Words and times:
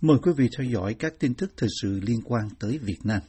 Mời 0.00 0.16
quý 0.22 0.32
vị 0.36 0.48
theo 0.58 0.66
dõi 0.72 0.94
các 0.98 1.12
tin 1.18 1.34
tức 1.34 1.50
thời 1.56 1.68
sự 1.82 2.00
liên 2.06 2.18
quan 2.24 2.42
tới 2.60 2.78
Việt 2.82 2.98
Nam. 3.04 3.20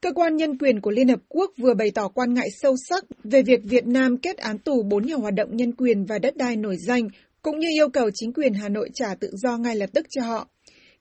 Cơ 0.00 0.12
quan 0.12 0.36
nhân 0.36 0.58
quyền 0.58 0.80
của 0.80 0.90
Liên 0.90 1.08
Hợp 1.08 1.20
Quốc 1.28 1.50
vừa 1.58 1.74
bày 1.74 1.90
tỏ 1.94 2.08
quan 2.08 2.34
ngại 2.34 2.48
sâu 2.62 2.74
sắc 2.88 3.04
về 3.24 3.42
việc 3.42 3.60
Việt 3.64 3.86
Nam 3.86 4.16
kết 4.16 4.36
án 4.36 4.58
tù 4.58 4.82
bốn 4.82 5.06
nhà 5.06 5.14
hoạt 5.14 5.34
động 5.34 5.56
nhân 5.56 5.72
quyền 5.72 6.04
và 6.04 6.18
đất 6.18 6.36
đai 6.36 6.56
nổi 6.56 6.76
danh, 6.86 7.08
cũng 7.42 7.58
như 7.58 7.68
yêu 7.78 7.88
cầu 7.88 8.10
chính 8.14 8.32
quyền 8.32 8.54
Hà 8.54 8.68
Nội 8.68 8.90
trả 8.94 9.14
tự 9.14 9.30
do 9.32 9.56
ngay 9.56 9.76
lập 9.76 9.90
tức 9.94 10.06
cho 10.10 10.22
họ. 10.22 10.48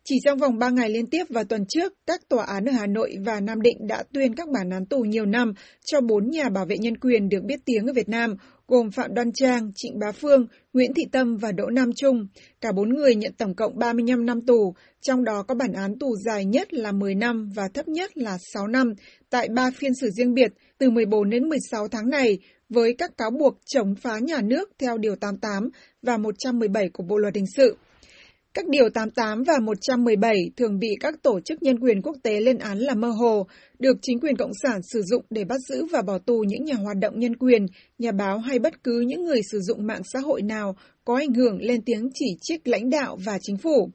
Chỉ 0.04 0.15
trong 0.26 0.38
vòng 0.38 0.60
3 0.60 0.70
ngày 0.70 0.89
liên 0.89 1.08
tiếp 1.08 1.24
vào 1.30 1.44
tuần 1.44 1.66
trước, 1.70 1.94
các 2.08 2.30
tòa 2.30 2.46
án 2.46 2.66
ở 2.66 2.72
Hà 2.72 2.88
Nội 2.88 3.16
và 3.26 3.40
Nam 3.40 3.62
Định 3.62 3.88
đã 3.88 4.04
tuyên 4.14 4.36
các 4.36 4.48
bản 4.50 4.70
án 4.70 4.86
tù 4.86 5.00
nhiều 5.00 5.26
năm 5.26 5.54
cho 5.86 6.02
bốn 6.02 6.30
nhà 6.30 6.50
bảo 6.50 6.66
vệ 6.66 6.78
nhân 6.78 6.98
quyền 6.98 7.30
được 7.30 7.44
biết 7.44 7.60
tiếng 7.66 7.88
ở 7.88 7.94
Việt 7.94 8.10
Nam, 8.10 8.36
gồm 8.68 8.92
Phạm 8.92 9.14
Đoan 9.14 9.32
Trang, 9.34 9.72
Trịnh 9.76 10.00
Bá 10.00 10.12
Phương, 10.12 10.48
Nguyễn 10.74 10.94
Thị 10.94 11.04
Tâm 11.12 11.38
và 11.38 11.52
Đỗ 11.52 11.66
Nam 11.66 11.90
Trung. 11.96 12.28
Cả 12.62 12.72
bốn 12.72 12.90
người 12.90 13.16
nhận 13.16 13.34
tổng 13.34 13.56
cộng 13.56 13.80
35 13.80 14.26
năm 14.26 14.42
tù, 14.42 14.74
trong 15.02 15.24
đó 15.24 15.44
có 15.48 15.56
bản 15.56 15.74
án 15.74 16.00
tù 16.00 16.16
dài 16.26 16.45
nhất 16.45 16.73
là 16.73 16.91
10 16.91 17.16
năm 17.16 17.49
và 17.55 17.68
thấp 17.73 17.88
nhất 17.88 18.18
là 18.18 18.38
6 18.54 18.68
năm, 18.68 18.94
tại 19.30 19.48
ba 19.55 19.71
phiên 19.71 19.91
xử 20.02 20.09
riêng 20.09 20.34
biệt 20.34 20.54
từ 20.77 20.90
14 20.90 21.30
đến 21.30 21.49
16 21.49 21.88
tháng 21.88 22.09
này, 22.09 22.38
với 22.70 22.95
các 22.98 23.18
cáo 23.18 23.31
buộc 23.31 23.57
chống 23.66 23.95
phá 23.95 24.20
nhà 24.20 24.41
nước 24.41 24.71
theo 24.80 24.98
Điều 24.98 25.16
88 25.16 25.70
và 26.02 26.18
117 26.18 26.90
của 26.90 27.04
Bộ 27.04 27.18
Luật 27.18 27.35
Hình 27.35 27.48
sự. 27.55 27.77
Các 28.53 28.67
điều 28.70 28.89
88 28.89 29.43
và 29.43 29.53
117 29.59 30.35
thường 30.57 30.80
bị 30.80 30.88
các 30.99 31.13
tổ 31.23 31.39
chức 31.39 31.63
nhân 31.63 31.80
quyền 31.80 32.02
quốc 32.02 32.16
tế 32.23 32.39
lên 32.41 32.57
án 32.57 32.77
là 32.77 32.95
mơ 32.95 33.09
hồ, 33.09 33.48
được 33.79 33.98
chính 34.02 34.20
quyền 34.20 34.38
Cộng 34.38 34.52
sản 34.63 34.81
sử 34.93 35.02
dụng 35.02 35.26
để 35.29 35.43
bắt 35.43 35.57
giữ 35.70 35.85
và 35.91 36.02
bỏ 36.02 36.17
tù 36.17 36.43
những 36.48 36.66
nhà 36.66 36.76
hoạt 36.76 36.98
động 36.98 37.20
nhân 37.20 37.35
quyền, 37.35 37.66
nhà 37.99 38.12
báo 38.12 38.39
hay 38.39 38.59
bất 38.59 38.84
cứ 38.84 38.99
những 39.07 39.23
người 39.23 39.41
sử 39.52 39.59
dụng 39.59 39.88
mạng 39.88 40.02
xã 40.13 40.20
hội 40.20 40.41
nào 40.41 40.76
có 41.05 41.16
ảnh 41.16 41.34
hưởng 41.34 41.62
lên 41.62 41.81
tiếng 41.85 42.09
chỉ 42.13 42.26
trích 42.41 42.67
lãnh 42.67 42.89
đạo 42.89 43.17
và 43.26 43.38
chính 43.41 43.57
phủ. 43.57 43.89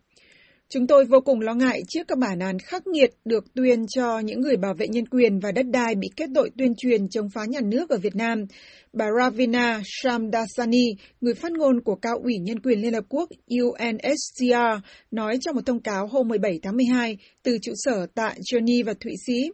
Chúng 0.70 0.86
tôi 0.86 1.04
vô 1.04 1.20
cùng 1.20 1.40
lo 1.40 1.54
ngại 1.54 1.80
trước 1.88 2.08
các 2.08 2.18
bản 2.18 2.38
án 2.38 2.58
khắc 2.58 2.86
nghiệt 2.86 3.10
được 3.24 3.54
tuyên 3.54 3.86
cho 3.96 4.18
những 4.18 4.40
người 4.40 4.56
bảo 4.56 4.74
vệ 4.74 4.88
nhân 4.88 5.06
quyền 5.06 5.38
và 5.38 5.52
đất 5.52 5.66
đai 5.72 5.94
bị 5.94 6.08
kết 6.16 6.26
tội 6.34 6.50
tuyên 6.58 6.74
truyền 6.76 7.08
chống 7.08 7.28
phá 7.34 7.44
nhà 7.48 7.60
nước 7.60 7.90
ở 7.90 7.98
Việt 7.98 8.16
Nam. 8.16 8.44
Bà 8.92 9.06
Ravina 9.18 9.82
Shamdasani, 9.84 10.84
người 11.20 11.34
phát 11.34 11.52
ngôn 11.52 11.80
của 11.80 11.94
Cao 11.94 12.18
ủy 12.22 12.38
Nhân 12.38 12.60
quyền 12.60 12.80
Liên 12.80 12.94
Hợp 12.94 13.04
Quốc 13.08 13.28
UNHCR, 13.48 14.84
nói 15.10 15.38
trong 15.40 15.54
một 15.54 15.66
thông 15.66 15.80
cáo 15.80 16.06
hôm 16.06 16.28
17 16.28 16.60
tháng 16.62 16.76
12 16.76 17.18
từ 17.42 17.58
trụ 17.62 17.72
sở 17.74 18.06
tại 18.14 18.38
Geneva, 18.52 18.92
Thụy 19.00 19.12
Sĩ. 19.26 19.50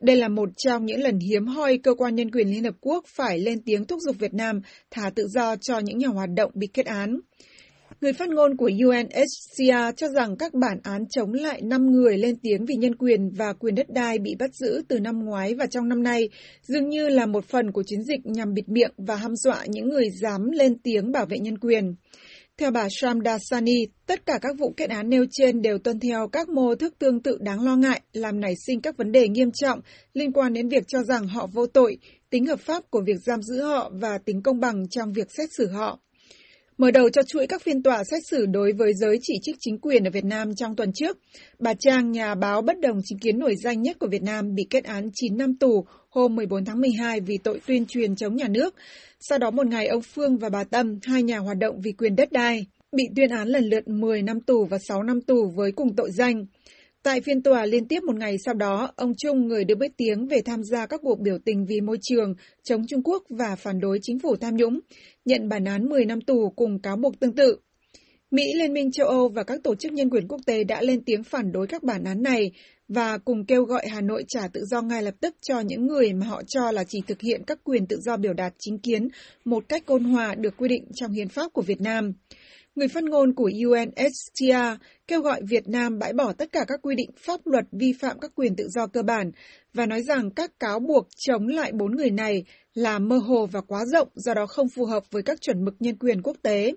Đây 0.00 0.16
là 0.16 0.28
một 0.28 0.48
trong 0.56 0.86
những 0.86 1.00
lần 1.00 1.18
hiếm 1.18 1.46
hoi 1.46 1.78
cơ 1.78 1.94
quan 1.94 2.14
nhân 2.14 2.30
quyền 2.30 2.48
Liên 2.48 2.64
Hợp 2.64 2.74
Quốc 2.80 3.04
phải 3.16 3.38
lên 3.38 3.62
tiếng 3.66 3.84
thúc 3.84 3.98
giục 4.06 4.16
Việt 4.18 4.34
Nam 4.34 4.60
thả 4.90 5.10
tự 5.14 5.26
do 5.26 5.56
cho 5.56 5.78
những 5.78 5.98
nhà 5.98 6.08
hoạt 6.08 6.30
động 6.36 6.50
bị 6.54 6.66
kết 6.74 6.86
án. 6.86 7.20
Người 8.00 8.12
phát 8.12 8.28
ngôn 8.28 8.56
của 8.56 8.70
UNHCR 8.86 9.96
cho 9.96 10.08
rằng 10.08 10.36
các 10.36 10.54
bản 10.54 10.78
án 10.82 11.04
chống 11.10 11.32
lại 11.32 11.60
5 11.62 11.90
người 11.90 12.18
lên 12.18 12.36
tiếng 12.42 12.64
vì 12.66 12.74
nhân 12.74 12.94
quyền 12.94 13.30
và 13.30 13.52
quyền 13.52 13.74
đất 13.74 13.90
đai 13.90 14.18
bị 14.18 14.34
bắt 14.38 14.54
giữ 14.54 14.82
từ 14.88 15.00
năm 15.00 15.24
ngoái 15.24 15.54
và 15.54 15.66
trong 15.66 15.88
năm 15.88 16.02
nay 16.02 16.28
dường 16.62 16.88
như 16.88 17.08
là 17.08 17.26
một 17.26 17.44
phần 17.44 17.72
của 17.72 17.82
chiến 17.86 18.02
dịch 18.02 18.20
nhằm 18.24 18.54
bịt 18.54 18.68
miệng 18.68 18.92
và 18.96 19.16
hăm 19.16 19.36
dọa 19.36 19.64
những 19.66 19.88
người 19.88 20.10
dám 20.22 20.50
lên 20.50 20.78
tiếng 20.78 21.12
bảo 21.12 21.26
vệ 21.26 21.38
nhân 21.38 21.58
quyền. 21.58 21.94
Theo 22.58 22.70
bà 22.70 22.88
Shamdasani, 22.90 23.86
tất 24.06 24.26
cả 24.26 24.38
các 24.42 24.56
vụ 24.58 24.74
kết 24.76 24.90
án 24.90 25.08
nêu 25.08 25.24
trên 25.30 25.62
đều 25.62 25.78
tuân 25.78 26.00
theo 26.00 26.28
các 26.28 26.48
mô 26.48 26.74
thức 26.74 26.94
tương 26.98 27.22
tự 27.22 27.38
đáng 27.40 27.64
lo 27.64 27.76
ngại, 27.76 28.00
làm 28.12 28.40
nảy 28.40 28.54
sinh 28.66 28.80
các 28.80 28.96
vấn 28.96 29.12
đề 29.12 29.28
nghiêm 29.28 29.50
trọng 29.54 29.80
liên 30.14 30.32
quan 30.32 30.52
đến 30.52 30.68
việc 30.68 30.88
cho 30.88 31.02
rằng 31.02 31.28
họ 31.28 31.46
vô 31.52 31.66
tội, 31.66 31.98
tính 32.30 32.46
hợp 32.46 32.60
pháp 32.60 32.90
của 32.90 33.02
việc 33.06 33.16
giam 33.26 33.42
giữ 33.42 33.62
họ 33.62 33.90
và 33.94 34.18
tính 34.18 34.42
công 34.42 34.60
bằng 34.60 34.88
trong 34.88 35.12
việc 35.12 35.28
xét 35.36 35.48
xử 35.58 35.66
họ. 35.66 36.00
Mở 36.78 36.90
đầu 36.90 37.08
cho 37.10 37.22
chuỗi 37.22 37.46
các 37.46 37.62
phiên 37.62 37.82
tòa 37.82 38.02
xét 38.10 38.20
xử 38.30 38.46
đối 38.46 38.72
với 38.72 38.94
giới 38.94 39.18
chỉ 39.22 39.34
trích 39.42 39.56
chính 39.60 39.78
quyền 39.78 40.04
ở 40.04 40.10
Việt 40.10 40.24
Nam 40.24 40.54
trong 40.54 40.76
tuần 40.76 40.92
trước, 40.94 41.18
bà 41.58 41.74
Trang, 41.74 42.12
nhà 42.12 42.34
báo 42.34 42.62
bất 42.62 42.80
đồng 42.80 43.00
chính 43.04 43.18
kiến 43.18 43.38
nổi 43.38 43.54
danh 43.56 43.82
nhất 43.82 43.96
của 43.98 44.06
Việt 44.10 44.22
Nam, 44.22 44.54
bị 44.54 44.66
kết 44.70 44.84
án 44.84 45.10
9 45.14 45.36
năm 45.36 45.56
tù 45.56 45.84
hôm 46.10 46.36
14 46.36 46.64
tháng 46.64 46.80
12 46.80 47.20
vì 47.20 47.38
tội 47.38 47.60
tuyên 47.66 47.86
truyền 47.86 48.16
chống 48.16 48.36
nhà 48.36 48.48
nước. 48.48 48.74
Sau 49.20 49.38
đó 49.38 49.50
một 49.50 49.66
ngày, 49.66 49.86
ông 49.86 50.02
Phương 50.02 50.38
và 50.38 50.48
bà 50.48 50.64
Tâm, 50.64 50.98
hai 51.02 51.22
nhà 51.22 51.38
hoạt 51.38 51.58
động 51.58 51.80
vì 51.84 51.92
quyền 51.92 52.16
đất 52.16 52.32
đai, 52.32 52.66
bị 52.92 53.04
tuyên 53.16 53.30
án 53.30 53.48
lần 53.48 53.64
lượt 53.64 53.88
10 53.88 54.22
năm 54.22 54.40
tù 54.40 54.64
và 54.64 54.78
6 54.88 55.02
năm 55.02 55.20
tù 55.20 55.52
với 55.56 55.72
cùng 55.72 55.96
tội 55.96 56.10
danh. 56.10 56.46
Tại 57.04 57.20
phiên 57.20 57.42
tòa 57.42 57.66
liên 57.66 57.88
tiếp 57.88 58.02
một 58.02 58.16
ngày 58.16 58.36
sau 58.44 58.54
đó, 58.54 58.92
ông 58.96 59.12
Trung, 59.14 59.46
người 59.46 59.64
được 59.64 59.78
biết 59.78 59.92
tiếng 59.96 60.26
về 60.26 60.42
tham 60.44 60.64
gia 60.64 60.86
các 60.86 61.00
cuộc 61.02 61.20
biểu 61.20 61.38
tình 61.44 61.66
vì 61.66 61.80
môi 61.80 61.98
trường, 62.02 62.34
chống 62.62 62.86
Trung 62.88 63.02
Quốc 63.02 63.22
và 63.28 63.56
phản 63.56 63.80
đối 63.80 63.98
chính 64.02 64.18
phủ 64.18 64.36
tham 64.36 64.56
nhũng, 64.56 64.80
nhận 65.24 65.48
bản 65.48 65.64
án 65.64 65.88
10 65.88 66.04
năm 66.04 66.20
tù 66.20 66.52
cùng 66.56 66.78
cáo 66.82 66.96
buộc 66.96 67.20
tương 67.20 67.34
tự. 67.34 67.56
Mỹ, 68.30 68.42
Liên 68.58 68.72
minh 68.72 68.92
châu 68.92 69.08
Âu 69.08 69.28
và 69.28 69.42
các 69.42 69.60
tổ 69.62 69.74
chức 69.74 69.92
nhân 69.92 70.10
quyền 70.10 70.28
quốc 70.28 70.40
tế 70.46 70.64
đã 70.64 70.82
lên 70.82 71.04
tiếng 71.04 71.24
phản 71.24 71.52
đối 71.52 71.66
các 71.66 71.82
bản 71.82 72.04
án 72.04 72.22
này 72.22 72.52
và 72.88 73.18
cùng 73.18 73.46
kêu 73.46 73.64
gọi 73.64 73.88
Hà 73.88 74.00
Nội 74.00 74.24
trả 74.28 74.48
tự 74.52 74.64
do 74.64 74.82
ngay 74.82 75.02
lập 75.02 75.14
tức 75.20 75.36
cho 75.42 75.60
những 75.60 75.86
người 75.86 76.12
mà 76.12 76.26
họ 76.26 76.42
cho 76.46 76.70
là 76.70 76.84
chỉ 76.84 76.98
thực 77.06 77.20
hiện 77.20 77.42
các 77.46 77.58
quyền 77.64 77.86
tự 77.86 77.96
do 78.00 78.16
biểu 78.16 78.32
đạt 78.32 78.54
chính 78.58 78.78
kiến 78.78 79.08
một 79.44 79.64
cách 79.68 79.86
ôn 79.86 80.04
hòa 80.04 80.34
được 80.34 80.54
quy 80.56 80.68
định 80.68 80.84
trong 80.94 81.12
hiến 81.12 81.28
pháp 81.28 81.52
của 81.52 81.62
Việt 81.62 81.80
Nam. 81.80 82.12
Người 82.74 82.88
phát 82.88 83.04
ngôn 83.04 83.34
của 83.34 83.50
UNHCR 83.66 84.82
kêu 85.08 85.20
gọi 85.20 85.40
Việt 85.48 85.68
Nam 85.68 85.98
bãi 85.98 86.12
bỏ 86.12 86.32
tất 86.32 86.52
cả 86.52 86.64
các 86.68 86.80
quy 86.82 86.94
định 86.94 87.10
pháp 87.16 87.40
luật 87.44 87.64
vi 87.72 87.92
phạm 88.00 88.20
các 88.20 88.30
quyền 88.34 88.56
tự 88.56 88.68
do 88.68 88.86
cơ 88.86 89.02
bản 89.02 89.30
và 89.74 89.86
nói 89.86 90.02
rằng 90.02 90.30
các 90.30 90.60
cáo 90.60 90.80
buộc 90.80 91.08
chống 91.16 91.48
lại 91.48 91.72
bốn 91.72 91.96
người 91.96 92.10
này 92.10 92.44
là 92.74 92.98
mơ 92.98 93.16
hồ 93.16 93.46
và 93.46 93.60
quá 93.60 93.84
rộng, 93.84 94.08
do 94.14 94.34
đó 94.34 94.46
không 94.46 94.68
phù 94.68 94.84
hợp 94.84 95.02
với 95.10 95.22
các 95.22 95.40
chuẩn 95.40 95.64
mực 95.64 95.74
nhân 95.78 95.96
quyền 95.98 96.22
quốc 96.22 96.36
tế. 96.42 96.72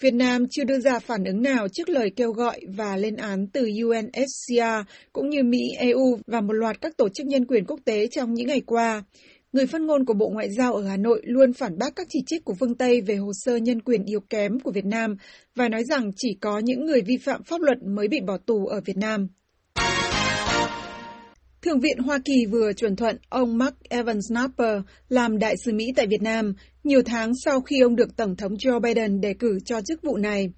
Việt 0.00 0.14
Nam 0.14 0.46
chưa 0.50 0.64
đưa 0.64 0.80
ra 0.80 0.98
phản 0.98 1.24
ứng 1.24 1.42
nào 1.42 1.68
trước 1.68 1.88
lời 1.88 2.10
kêu 2.16 2.32
gọi 2.32 2.60
và 2.76 2.96
lên 2.96 3.16
án 3.16 3.46
từ 3.52 3.70
UNHCR 3.84 4.90
cũng 5.12 5.28
như 5.28 5.42
Mỹ, 5.42 5.60
EU 5.78 6.18
và 6.26 6.40
một 6.40 6.52
loạt 6.52 6.80
các 6.80 6.96
tổ 6.96 7.08
chức 7.08 7.26
nhân 7.26 7.46
quyền 7.46 7.64
quốc 7.64 7.80
tế 7.84 8.06
trong 8.06 8.34
những 8.34 8.46
ngày 8.46 8.60
qua. 8.66 9.02
Người 9.58 9.66
phát 9.66 9.80
ngôn 9.80 10.04
của 10.04 10.14
Bộ 10.14 10.28
Ngoại 10.28 10.50
giao 10.50 10.74
ở 10.74 10.82
Hà 10.88 10.96
Nội 10.96 11.22
luôn 11.24 11.52
phản 11.52 11.78
bác 11.78 11.96
các 11.96 12.06
chỉ 12.10 12.18
trích 12.26 12.44
của 12.44 12.54
phương 12.60 12.74
Tây 12.74 13.00
về 13.00 13.16
hồ 13.16 13.30
sơ 13.34 13.56
nhân 13.56 13.82
quyền 13.82 14.04
yếu 14.04 14.20
kém 14.20 14.60
của 14.60 14.70
Việt 14.70 14.84
Nam 14.84 15.16
và 15.54 15.68
nói 15.68 15.84
rằng 15.84 16.10
chỉ 16.16 16.28
có 16.40 16.58
những 16.58 16.86
người 16.86 17.00
vi 17.00 17.16
phạm 17.16 17.42
pháp 17.42 17.60
luật 17.60 17.78
mới 17.82 18.08
bị 18.08 18.20
bỏ 18.26 18.36
tù 18.46 18.66
ở 18.66 18.80
Việt 18.84 18.96
Nam. 18.96 19.28
Thượng 21.62 21.80
viện 21.80 21.98
Hoa 21.98 22.18
Kỳ 22.24 22.46
vừa 22.50 22.72
chuẩn 22.72 22.96
thuận 22.96 23.16
ông 23.28 23.58
Mark 23.58 23.74
Evans 23.88 24.32
Napper 24.32 24.80
làm 25.08 25.38
đại 25.38 25.54
sứ 25.64 25.72
Mỹ 25.72 25.92
tại 25.96 26.06
Việt 26.06 26.22
Nam, 26.22 26.54
nhiều 26.84 27.02
tháng 27.02 27.32
sau 27.44 27.60
khi 27.60 27.80
ông 27.80 27.96
được 27.96 28.16
Tổng 28.16 28.36
thống 28.36 28.54
Joe 28.54 28.80
Biden 28.80 29.20
đề 29.20 29.34
cử 29.34 29.58
cho 29.64 29.80
chức 29.88 30.02
vụ 30.02 30.16
này. 30.16 30.52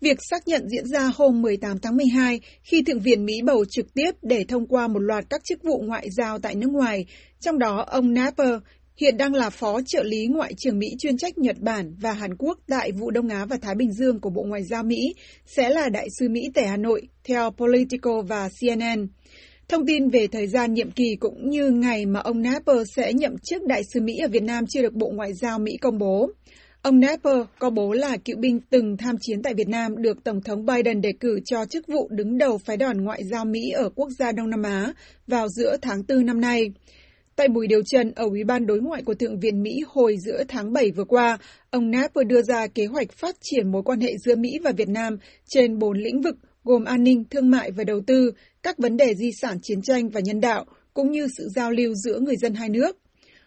Việc 0.00 0.18
xác 0.30 0.48
nhận 0.48 0.68
diễn 0.68 0.86
ra 0.86 1.10
hôm 1.14 1.42
18 1.42 1.78
tháng 1.78 1.96
12 1.96 2.40
khi 2.62 2.82
Thượng 2.82 3.00
viện 3.00 3.24
Mỹ 3.24 3.34
bầu 3.44 3.64
trực 3.70 3.94
tiếp 3.94 4.10
để 4.22 4.44
thông 4.48 4.66
qua 4.66 4.88
một 4.88 4.98
loạt 4.98 5.24
các 5.30 5.44
chức 5.44 5.62
vụ 5.62 5.78
ngoại 5.78 6.08
giao 6.10 6.38
tại 6.38 6.54
nước 6.54 6.70
ngoài, 6.70 7.06
trong 7.40 7.58
đó 7.58 7.84
ông 7.88 8.14
Napper 8.14 8.54
hiện 8.96 9.16
đang 9.16 9.34
là 9.34 9.50
phó 9.50 9.80
trợ 9.86 10.02
lý 10.02 10.26
Ngoại 10.26 10.54
trưởng 10.58 10.78
Mỹ 10.78 10.86
chuyên 10.98 11.16
trách 11.16 11.38
Nhật 11.38 11.56
Bản 11.58 11.94
và 12.00 12.12
Hàn 12.12 12.36
Quốc 12.36 12.58
tại 12.68 12.92
vụ 12.92 13.10
Đông 13.10 13.28
Á 13.28 13.44
và 13.44 13.56
Thái 13.62 13.74
Bình 13.74 13.92
Dương 13.92 14.20
của 14.20 14.30
Bộ 14.30 14.42
Ngoại 14.42 14.62
giao 14.64 14.82
Mỹ, 14.82 15.14
sẽ 15.46 15.68
là 15.68 15.88
đại 15.88 16.08
sứ 16.18 16.28
Mỹ 16.28 16.40
tại 16.54 16.66
Hà 16.66 16.76
Nội, 16.76 17.02
theo 17.24 17.50
Politico 17.50 18.22
và 18.22 18.48
CNN. 18.60 19.08
Thông 19.68 19.86
tin 19.86 20.08
về 20.08 20.26
thời 20.26 20.46
gian 20.46 20.74
nhiệm 20.74 20.90
kỳ 20.90 21.16
cũng 21.20 21.50
như 21.50 21.70
ngày 21.70 22.06
mà 22.06 22.20
ông 22.20 22.42
Napper 22.42 22.76
sẽ 22.96 23.12
nhậm 23.12 23.38
chức 23.38 23.62
đại 23.66 23.82
sứ 23.94 24.00
Mỹ 24.00 24.12
ở 24.22 24.28
Việt 24.28 24.42
Nam 24.42 24.64
chưa 24.68 24.82
được 24.82 24.94
Bộ 24.94 25.10
Ngoại 25.14 25.32
giao 25.34 25.58
Mỹ 25.58 25.76
công 25.80 25.98
bố. 25.98 26.30
Ông 26.86 27.00
Napper 27.00 27.36
có 27.58 27.70
bố 27.70 27.92
là 27.92 28.16
cựu 28.24 28.36
binh 28.36 28.60
từng 28.70 28.96
tham 28.96 29.16
chiến 29.20 29.42
tại 29.42 29.54
Việt 29.54 29.68
Nam 29.68 30.02
được 30.02 30.24
Tổng 30.24 30.40
thống 30.40 30.66
Biden 30.66 31.00
đề 31.00 31.12
cử 31.20 31.40
cho 31.44 31.64
chức 31.70 31.86
vụ 31.86 32.08
đứng 32.10 32.38
đầu 32.38 32.58
phái 32.58 32.76
đoàn 32.76 33.04
ngoại 33.04 33.24
giao 33.24 33.44
Mỹ 33.44 33.70
ở 33.70 33.88
quốc 33.94 34.08
gia 34.18 34.32
Đông 34.32 34.50
Nam 34.50 34.62
Á 34.62 34.92
vào 35.26 35.48
giữa 35.48 35.76
tháng 35.82 36.02
4 36.08 36.26
năm 36.26 36.40
nay. 36.40 36.70
Tại 37.36 37.48
buổi 37.48 37.66
điều 37.66 37.82
trần 37.86 38.12
ở 38.16 38.24
Ủy 38.24 38.44
ban 38.44 38.66
đối 38.66 38.80
ngoại 38.80 39.02
của 39.02 39.14
Thượng 39.14 39.40
viện 39.40 39.62
Mỹ 39.62 39.70
hồi 39.86 40.16
giữa 40.26 40.42
tháng 40.48 40.72
7 40.72 40.90
vừa 40.90 41.04
qua, 41.04 41.38
ông 41.70 41.90
Napper 41.90 42.26
đưa 42.26 42.42
ra 42.42 42.66
kế 42.66 42.86
hoạch 42.86 43.12
phát 43.12 43.36
triển 43.40 43.72
mối 43.72 43.82
quan 43.82 44.00
hệ 44.00 44.12
giữa 44.24 44.36
Mỹ 44.36 44.50
và 44.64 44.72
Việt 44.76 44.88
Nam 44.88 45.16
trên 45.48 45.78
bốn 45.78 45.98
lĩnh 45.98 46.22
vực 46.22 46.36
gồm 46.64 46.84
an 46.84 47.04
ninh, 47.04 47.24
thương 47.30 47.50
mại 47.50 47.70
và 47.70 47.84
đầu 47.84 48.00
tư, 48.06 48.30
các 48.62 48.78
vấn 48.78 48.96
đề 48.96 49.14
di 49.14 49.30
sản 49.40 49.58
chiến 49.62 49.82
tranh 49.82 50.08
và 50.08 50.20
nhân 50.24 50.40
đạo, 50.40 50.64
cũng 50.94 51.10
như 51.10 51.26
sự 51.38 51.48
giao 51.54 51.70
lưu 51.70 51.94
giữa 51.94 52.18
người 52.20 52.36
dân 52.36 52.54
hai 52.54 52.68
nước. 52.68 52.96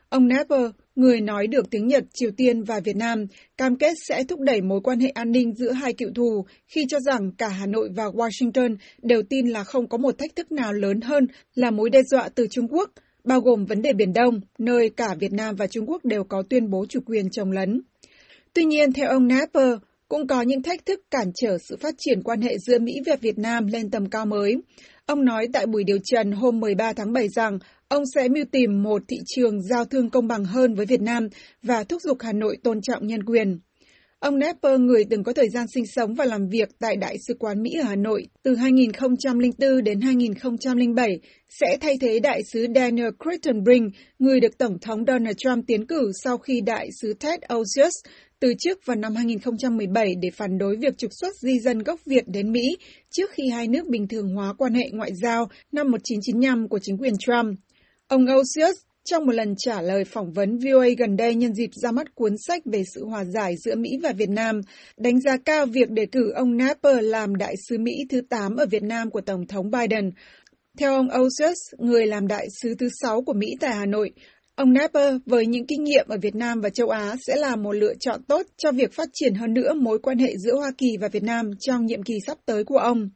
Ông 0.09 0.27
Napper, 0.27 0.71
người 0.99 1.21
nói 1.21 1.47
được 1.47 1.69
tiếng 1.69 1.87
Nhật, 1.87 2.03
Triều 2.13 2.31
Tiên 2.37 2.63
và 2.63 2.79
Việt 2.79 2.95
Nam, 2.95 3.25
cam 3.57 3.75
kết 3.75 3.93
sẽ 4.07 4.23
thúc 4.23 4.39
đẩy 4.39 4.61
mối 4.61 4.81
quan 4.83 4.99
hệ 4.99 5.09
an 5.09 5.31
ninh 5.31 5.53
giữa 5.55 5.71
hai 5.71 5.93
cựu 5.93 6.09
thù 6.15 6.45
khi 6.67 6.85
cho 6.89 6.99
rằng 6.99 7.31
cả 7.37 7.47
Hà 7.47 7.65
Nội 7.65 7.89
và 7.95 8.03
Washington 8.03 8.75
đều 9.01 9.21
tin 9.29 9.47
là 9.47 9.63
không 9.63 9.87
có 9.87 9.97
một 9.97 10.17
thách 10.17 10.35
thức 10.35 10.51
nào 10.51 10.73
lớn 10.73 11.01
hơn 11.01 11.27
là 11.55 11.71
mối 11.71 11.89
đe 11.89 11.99
dọa 12.11 12.29
từ 12.35 12.47
Trung 12.51 12.67
Quốc, 12.67 12.89
bao 13.23 13.41
gồm 13.41 13.65
vấn 13.65 13.81
đề 13.81 13.93
Biển 13.93 14.13
Đông, 14.13 14.41
nơi 14.57 14.89
cả 14.89 15.15
Việt 15.19 15.31
Nam 15.31 15.55
và 15.55 15.67
Trung 15.67 15.85
Quốc 15.89 16.05
đều 16.05 16.23
có 16.23 16.43
tuyên 16.49 16.69
bố 16.69 16.85
chủ 16.89 16.99
quyền 17.05 17.29
trồng 17.29 17.51
lấn. 17.51 17.81
Tuy 18.53 18.65
nhiên, 18.65 18.93
theo 18.93 19.09
ông 19.09 19.27
Napper, 19.27 19.73
cũng 20.07 20.27
có 20.27 20.41
những 20.41 20.63
thách 20.63 20.85
thức 20.85 20.99
cản 21.11 21.31
trở 21.41 21.57
sự 21.69 21.77
phát 21.81 21.95
triển 21.97 22.23
quan 22.23 22.41
hệ 22.41 22.57
giữa 22.57 22.79
Mỹ 22.79 22.93
và 23.05 23.15
Việt 23.21 23.37
Nam 23.37 23.67
lên 23.67 23.91
tầm 23.91 24.09
cao 24.09 24.25
mới. 24.25 24.55
Ông 25.05 25.25
nói 25.25 25.47
tại 25.53 25.65
buổi 25.65 25.83
điều 25.83 25.97
trần 26.03 26.31
hôm 26.31 26.59
13 26.59 26.93
tháng 26.93 27.13
7 27.13 27.27
rằng 27.35 27.59
ông 27.89 28.03
sẽ 28.15 28.27
mưu 28.27 28.45
tìm 28.51 28.83
một 28.83 29.01
thị 29.07 29.17
trường 29.25 29.61
giao 29.61 29.85
thương 29.85 30.09
công 30.09 30.27
bằng 30.27 30.45
hơn 30.45 30.73
với 30.73 30.85
Việt 30.85 31.01
Nam 31.01 31.27
và 31.63 31.83
thúc 31.83 32.01
giục 32.01 32.17
Hà 32.21 32.33
Nội 32.33 32.57
tôn 32.63 32.81
trọng 32.81 33.07
nhân 33.07 33.23
quyền. 33.23 33.59
Ông 34.19 34.39
Nepper, 34.39 34.79
người 34.79 35.03
từng 35.09 35.23
có 35.23 35.33
thời 35.33 35.49
gian 35.49 35.65
sinh 35.73 35.83
sống 35.95 36.13
và 36.13 36.25
làm 36.25 36.47
việc 36.47 36.69
tại 36.79 36.95
Đại 36.95 37.15
sứ 37.27 37.33
quán 37.39 37.63
Mỹ 37.63 37.69
ở 37.81 37.83
Hà 37.83 37.95
Nội 37.95 38.27
từ 38.43 38.55
2004 38.55 39.83
đến 39.83 40.01
2007, 40.01 41.19
sẽ 41.49 41.77
thay 41.81 41.97
thế 42.01 42.19
Đại 42.19 42.41
sứ 42.53 42.65
Daniel 42.75 43.09
Crittenbrink, 43.23 43.93
người 44.19 44.39
được 44.39 44.57
Tổng 44.57 44.79
thống 44.79 45.05
Donald 45.07 45.35
Trump 45.37 45.67
tiến 45.67 45.87
cử 45.87 46.11
sau 46.23 46.37
khi 46.37 46.61
Đại 46.61 46.89
sứ 47.01 47.13
Ted 47.13 47.39
Osius 47.53 47.93
từ 48.39 48.53
chức 48.59 48.79
vào 48.85 48.95
năm 48.95 49.15
2017 49.15 50.15
để 50.21 50.29
phản 50.37 50.57
đối 50.57 50.75
việc 50.75 50.97
trục 50.97 51.11
xuất 51.21 51.35
di 51.41 51.59
dân 51.59 51.79
gốc 51.79 51.99
Việt 52.05 52.23
đến 52.27 52.51
Mỹ 52.51 52.77
trước 53.09 53.31
khi 53.31 53.43
hai 53.53 53.67
nước 53.67 53.87
bình 53.87 54.07
thường 54.07 54.35
hóa 54.35 54.53
quan 54.57 54.73
hệ 54.73 54.89
ngoại 54.91 55.11
giao 55.23 55.49
năm 55.71 55.91
1995 55.91 56.67
của 56.67 56.79
chính 56.81 56.97
quyền 56.97 57.13
Trump. 57.17 57.59
Ông 58.09 58.25
Osius 58.39 58.75
trong 59.05 59.25
một 59.25 59.31
lần 59.31 59.55
trả 59.57 59.81
lời 59.81 60.03
phỏng 60.03 60.33
vấn 60.33 60.57
VOA 60.57 60.87
gần 60.97 61.17
đây 61.17 61.35
nhân 61.35 61.53
dịp 61.53 61.69
ra 61.73 61.91
mắt 61.91 62.15
cuốn 62.15 62.35
sách 62.47 62.61
về 62.65 62.83
sự 62.93 63.05
hòa 63.05 63.23
giải 63.23 63.55
giữa 63.57 63.75
Mỹ 63.75 63.89
và 64.03 64.11
Việt 64.11 64.29
Nam, 64.29 64.61
đánh 64.97 65.21
giá 65.21 65.37
cao 65.45 65.65
việc 65.65 65.89
đề 65.89 66.05
cử 66.05 66.31
ông 66.35 66.57
Napper 66.57 66.97
làm 67.01 67.35
đại 67.35 67.55
sứ 67.69 67.77
Mỹ 67.77 67.91
thứ 68.09 68.21
8 68.29 68.55
ở 68.55 68.65
Việt 68.65 68.83
Nam 68.83 69.09
của 69.09 69.21
Tổng 69.21 69.47
thống 69.47 69.71
Biden. 69.71 70.11
Theo 70.77 70.95
ông 70.95 71.07
Osius, 71.21 71.57
người 71.77 72.07
làm 72.07 72.27
đại 72.27 72.47
sứ 72.61 72.75
thứ 72.79 72.89
6 73.01 73.21
của 73.21 73.33
Mỹ 73.33 73.47
tại 73.59 73.75
Hà 73.75 73.85
Nội, 73.85 74.11
ông 74.55 74.73
Napper 74.73 75.15
với 75.25 75.45
những 75.45 75.67
kinh 75.67 75.83
nghiệm 75.83 76.05
ở 76.07 76.17
Việt 76.21 76.35
Nam 76.35 76.61
và 76.61 76.69
châu 76.69 76.89
Á 76.89 77.15
sẽ 77.27 77.35
là 77.35 77.55
một 77.55 77.71
lựa 77.71 77.93
chọn 77.99 78.23
tốt 78.23 78.45
cho 78.57 78.71
việc 78.71 78.93
phát 78.93 79.09
triển 79.13 79.33
hơn 79.33 79.53
nữa 79.53 79.73
mối 79.73 79.99
quan 79.99 80.17
hệ 80.17 80.33
giữa 80.37 80.55
Hoa 80.55 80.71
Kỳ 80.77 80.97
và 81.01 81.07
Việt 81.07 81.23
Nam 81.23 81.51
trong 81.59 81.85
nhiệm 81.85 82.03
kỳ 82.03 82.13
sắp 82.27 82.37
tới 82.45 82.63
của 82.63 82.77
ông. 82.77 83.09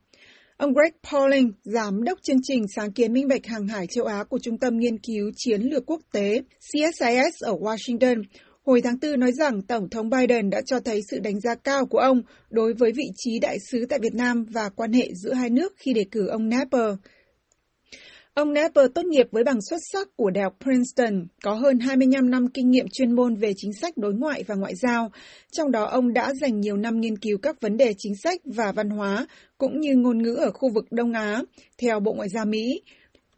Ông 0.58 0.74
Greg 0.74 0.94
Pauling, 1.12 1.52
giám 1.64 2.04
đốc 2.04 2.20
chương 2.24 2.38
trình 2.44 2.66
sáng 2.76 2.92
kiến 2.92 3.14
minh 3.14 3.28
bạch 3.28 3.46
hàng 3.46 3.68
hải 3.68 3.88
châu 3.88 4.06
Á 4.06 4.24
của 4.24 4.40
Trung 4.40 4.58
tâm 4.58 4.78
Nghiên 4.78 4.98
cứu 4.98 5.32
Chiến 5.36 5.62
lược 5.62 5.86
Quốc 5.86 6.02
tế 6.12 6.42
CSIS 6.60 7.34
ở 7.40 7.54
Washington, 7.54 8.24
hồi 8.66 8.82
tháng 8.82 8.98
4 9.02 9.20
nói 9.20 9.32
rằng 9.32 9.62
Tổng 9.62 9.90
thống 9.90 10.10
Biden 10.10 10.50
đã 10.50 10.62
cho 10.66 10.80
thấy 10.80 11.02
sự 11.12 11.20
đánh 11.20 11.40
giá 11.40 11.56
cao 11.56 11.86
của 11.86 11.98
ông 11.98 12.22
đối 12.50 12.74
với 12.74 12.92
vị 12.92 13.06
trí 13.16 13.40
đại 13.40 13.58
sứ 13.72 13.86
tại 13.90 14.00
Việt 14.02 14.14
Nam 14.14 14.46
và 14.50 14.70
quan 14.70 14.94
hệ 14.94 15.10
giữa 15.14 15.34
hai 15.34 15.50
nước 15.50 15.74
khi 15.78 15.94
đề 15.94 16.06
cử 16.12 16.28
ông 16.28 16.50
Napper. 16.50 16.96
Ông 18.36 18.54
Napper 18.54 18.86
tốt 18.96 19.06
nghiệp 19.06 19.28
với 19.32 19.44
bằng 19.44 19.62
xuất 19.70 19.78
sắc 19.92 20.08
của 20.16 20.30
Đại 20.30 20.44
học 20.44 20.56
Princeton, 20.64 21.28
có 21.44 21.54
hơn 21.54 21.80
25 21.80 22.30
năm 22.30 22.48
kinh 22.54 22.70
nghiệm 22.70 22.86
chuyên 22.94 23.12
môn 23.12 23.36
về 23.36 23.54
chính 23.58 23.74
sách 23.74 23.98
đối 23.98 24.14
ngoại 24.14 24.44
và 24.48 24.56
ngoại 24.56 24.76
giao. 24.76 25.12
Trong 25.52 25.72
đó 25.72 25.84
ông 25.84 26.14
đã 26.14 26.34
dành 26.42 26.60
nhiều 26.60 26.78
năm 26.78 27.00
nghiên 27.00 27.18
cứu 27.18 27.38
các 27.38 27.62
vấn 27.62 27.78
đề 27.78 27.94
chính 27.98 28.14
sách 28.24 28.42
và 28.46 28.72
văn 28.72 28.90
hóa, 28.90 29.28
cũng 29.58 29.80
như 29.80 29.96
ngôn 29.96 30.24
ngữ 30.24 30.36
ở 30.36 30.52
khu 30.52 30.70
vực 30.70 30.86
Đông 30.92 31.14
Á, 31.14 31.42
theo 31.78 32.00
Bộ 32.00 32.14
Ngoại 32.14 32.30
giao 32.30 32.46
Mỹ. 32.46 32.82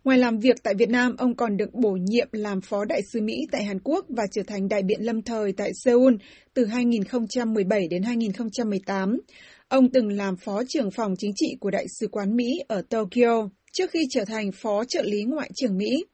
Ngoài 0.04 0.18
làm 0.18 0.40
việc 0.40 0.64
tại 0.64 0.74
Việt 0.76 0.90
Nam, 0.90 1.16
ông 1.18 1.36
còn 1.36 1.58
được 1.58 1.74
bổ 1.74 1.92
nhiệm 1.92 2.28
làm 2.32 2.62
Phó 2.62 2.86
Đại 2.86 3.02
sứ 3.14 3.22
Mỹ 3.22 3.36
tại 3.52 3.64
Hàn 3.64 3.80
Quốc 3.80 4.06
và 4.10 4.24
trở 4.32 4.44
thành 4.48 4.68
đại 4.68 4.84
biện 4.84 5.02
lâm 5.02 5.22
thời 5.22 5.54
tại 5.54 5.72
Seoul 5.84 6.14
từ 6.54 6.66
2017 6.66 7.88
đến 7.88 8.04
2018. 8.04 9.20
Ông 9.68 9.92
từng 9.92 10.08
làm 10.08 10.36
Phó 10.36 10.64
trưởng 10.68 10.92
phòng 10.92 11.14
chính 11.18 11.32
trị 11.36 11.56
của 11.60 11.72
Đại 11.72 11.86
sứ 12.00 12.08
quán 12.08 12.36
Mỹ 12.36 12.60
ở 12.68 12.82
Tokyo 12.90 13.50
trước 13.76 13.92
khi 13.92 14.08
trở 14.10 14.26
thành 14.26 14.52
Phó 14.52 14.84
trợ 14.88 15.02
lý 15.04 15.24
Ngoại 15.24 15.50
trưởng 15.56 15.78
Mỹ. 15.78 16.06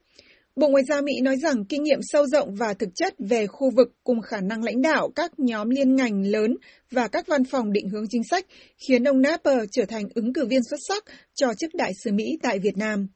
Bộ 0.55 0.67
Ngoại 0.67 0.83
giao 0.83 1.01
Mỹ 1.01 1.13
nói 1.21 1.35
rằng 1.37 1.65
kinh 1.65 1.83
nghiệm 1.83 1.99
sâu 2.01 2.25
rộng 2.25 2.55
và 2.55 2.73
thực 2.73 2.89
chất 2.95 3.13
về 3.19 3.47
khu 3.47 3.71
vực 3.77 3.87
cùng 4.03 4.21
khả 4.21 4.41
năng 4.41 4.63
lãnh 4.63 4.81
đạo 4.81 5.09
các 5.15 5.39
nhóm 5.39 5.69
liên 5.69 5.95
ngành 5.95 6.27
lớn 6.27 6.57
và 6.91 7.07
các 7.07 7.27
văn 7.27 7.43
phòng 7.43 7.71
định 7.71 7.89
hướng 7.89 8.05
chính 8.09 8.23
sách 8.31 8.45
khiến 8.87 9.03
ông 9.03 9.21
Napper 9.21 9.57
trở 9.71 9.85
thành 9.85 10.03
ứng 10.15 10.33
cử 10.33 10.45
viên 10.45 10.63
xuất 10.69 10.77
sắc 10.87 11.03
cho 11.35 11.53
chức 11.53 11.73
đại 11.73 11.91
sứ 12.03 12.11
Mỹ 12.11 12.25
tại 12.41 12.59
Việt 12.59 12.77
Nam. 12.77 13.07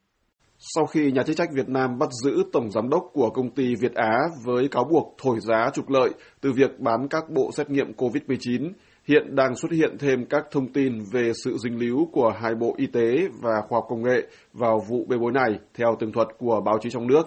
Sau 0.58 0.86
khi 0.86 1.12
nhà 1.12 1.22
chức 1.22 1.36
trách 1.36 1.48
Việt 1.52 1.68
Nam 1.68 1.98
bắt 1.98 2.08
giữ 2.24 2.42
tổng 2.52 2.70
giám 2.70 2.90
đốc 2.90 3.02
của 3.12 3.30
công 3.30 3.54
ty 3.54 3.74
Việt 3.74 3.94
Á 3.94 4.18
với 4.44 4.68
cáo 4.68 4.84
buộc 4.84 5.14
thổi 5.22 5.40
giá 5.40 5.70
trục 5.74 5.90
lợi 5.90 6.10
từ 6.40 6.52
việc 6.52 6.80
bán 6.80 7.08
các 7.10 7.24
bộ 7.30 7.50
xét 7.56 7.70
nghiệm 7.70 7.92
COVID-19, 7.92 8.72
hiện 9.08 9.36
đang 9.36 9.56
xuất 9.56 9.72
hiện 9.72 9.98
thêm 9.98 10.24
các 10.24 10.44
thông 10.50 10.72
tin 10.72 10.92
về 11.12 11.32
sự 11.44 11.56
dính 11.64 11.78
líu 11.78 12.08
của 12.12 12.32
hai 12.40 12.54
bộ 12.54 12.74
y 12.76 12.86
tế 12.86 13.28
và 13.42 13.52
khoa 13.68 13.76
học 13.76 13.84
công 13.88 14.02
nghệ 14.02 14.26
vào 14.52 14.80
vụ 14.88 15.04
bê 15.08 15.16
bối 15.16 15.32
này, 15.32 15.58
theo 15.74 15.96
tường 15.98 16.12
thuật 16.12 16.28
của 16.38 16.60
báo 16.64 16.78
chí 16.80 16.90
trong 16.90 17.06
nước. 17.06 17.22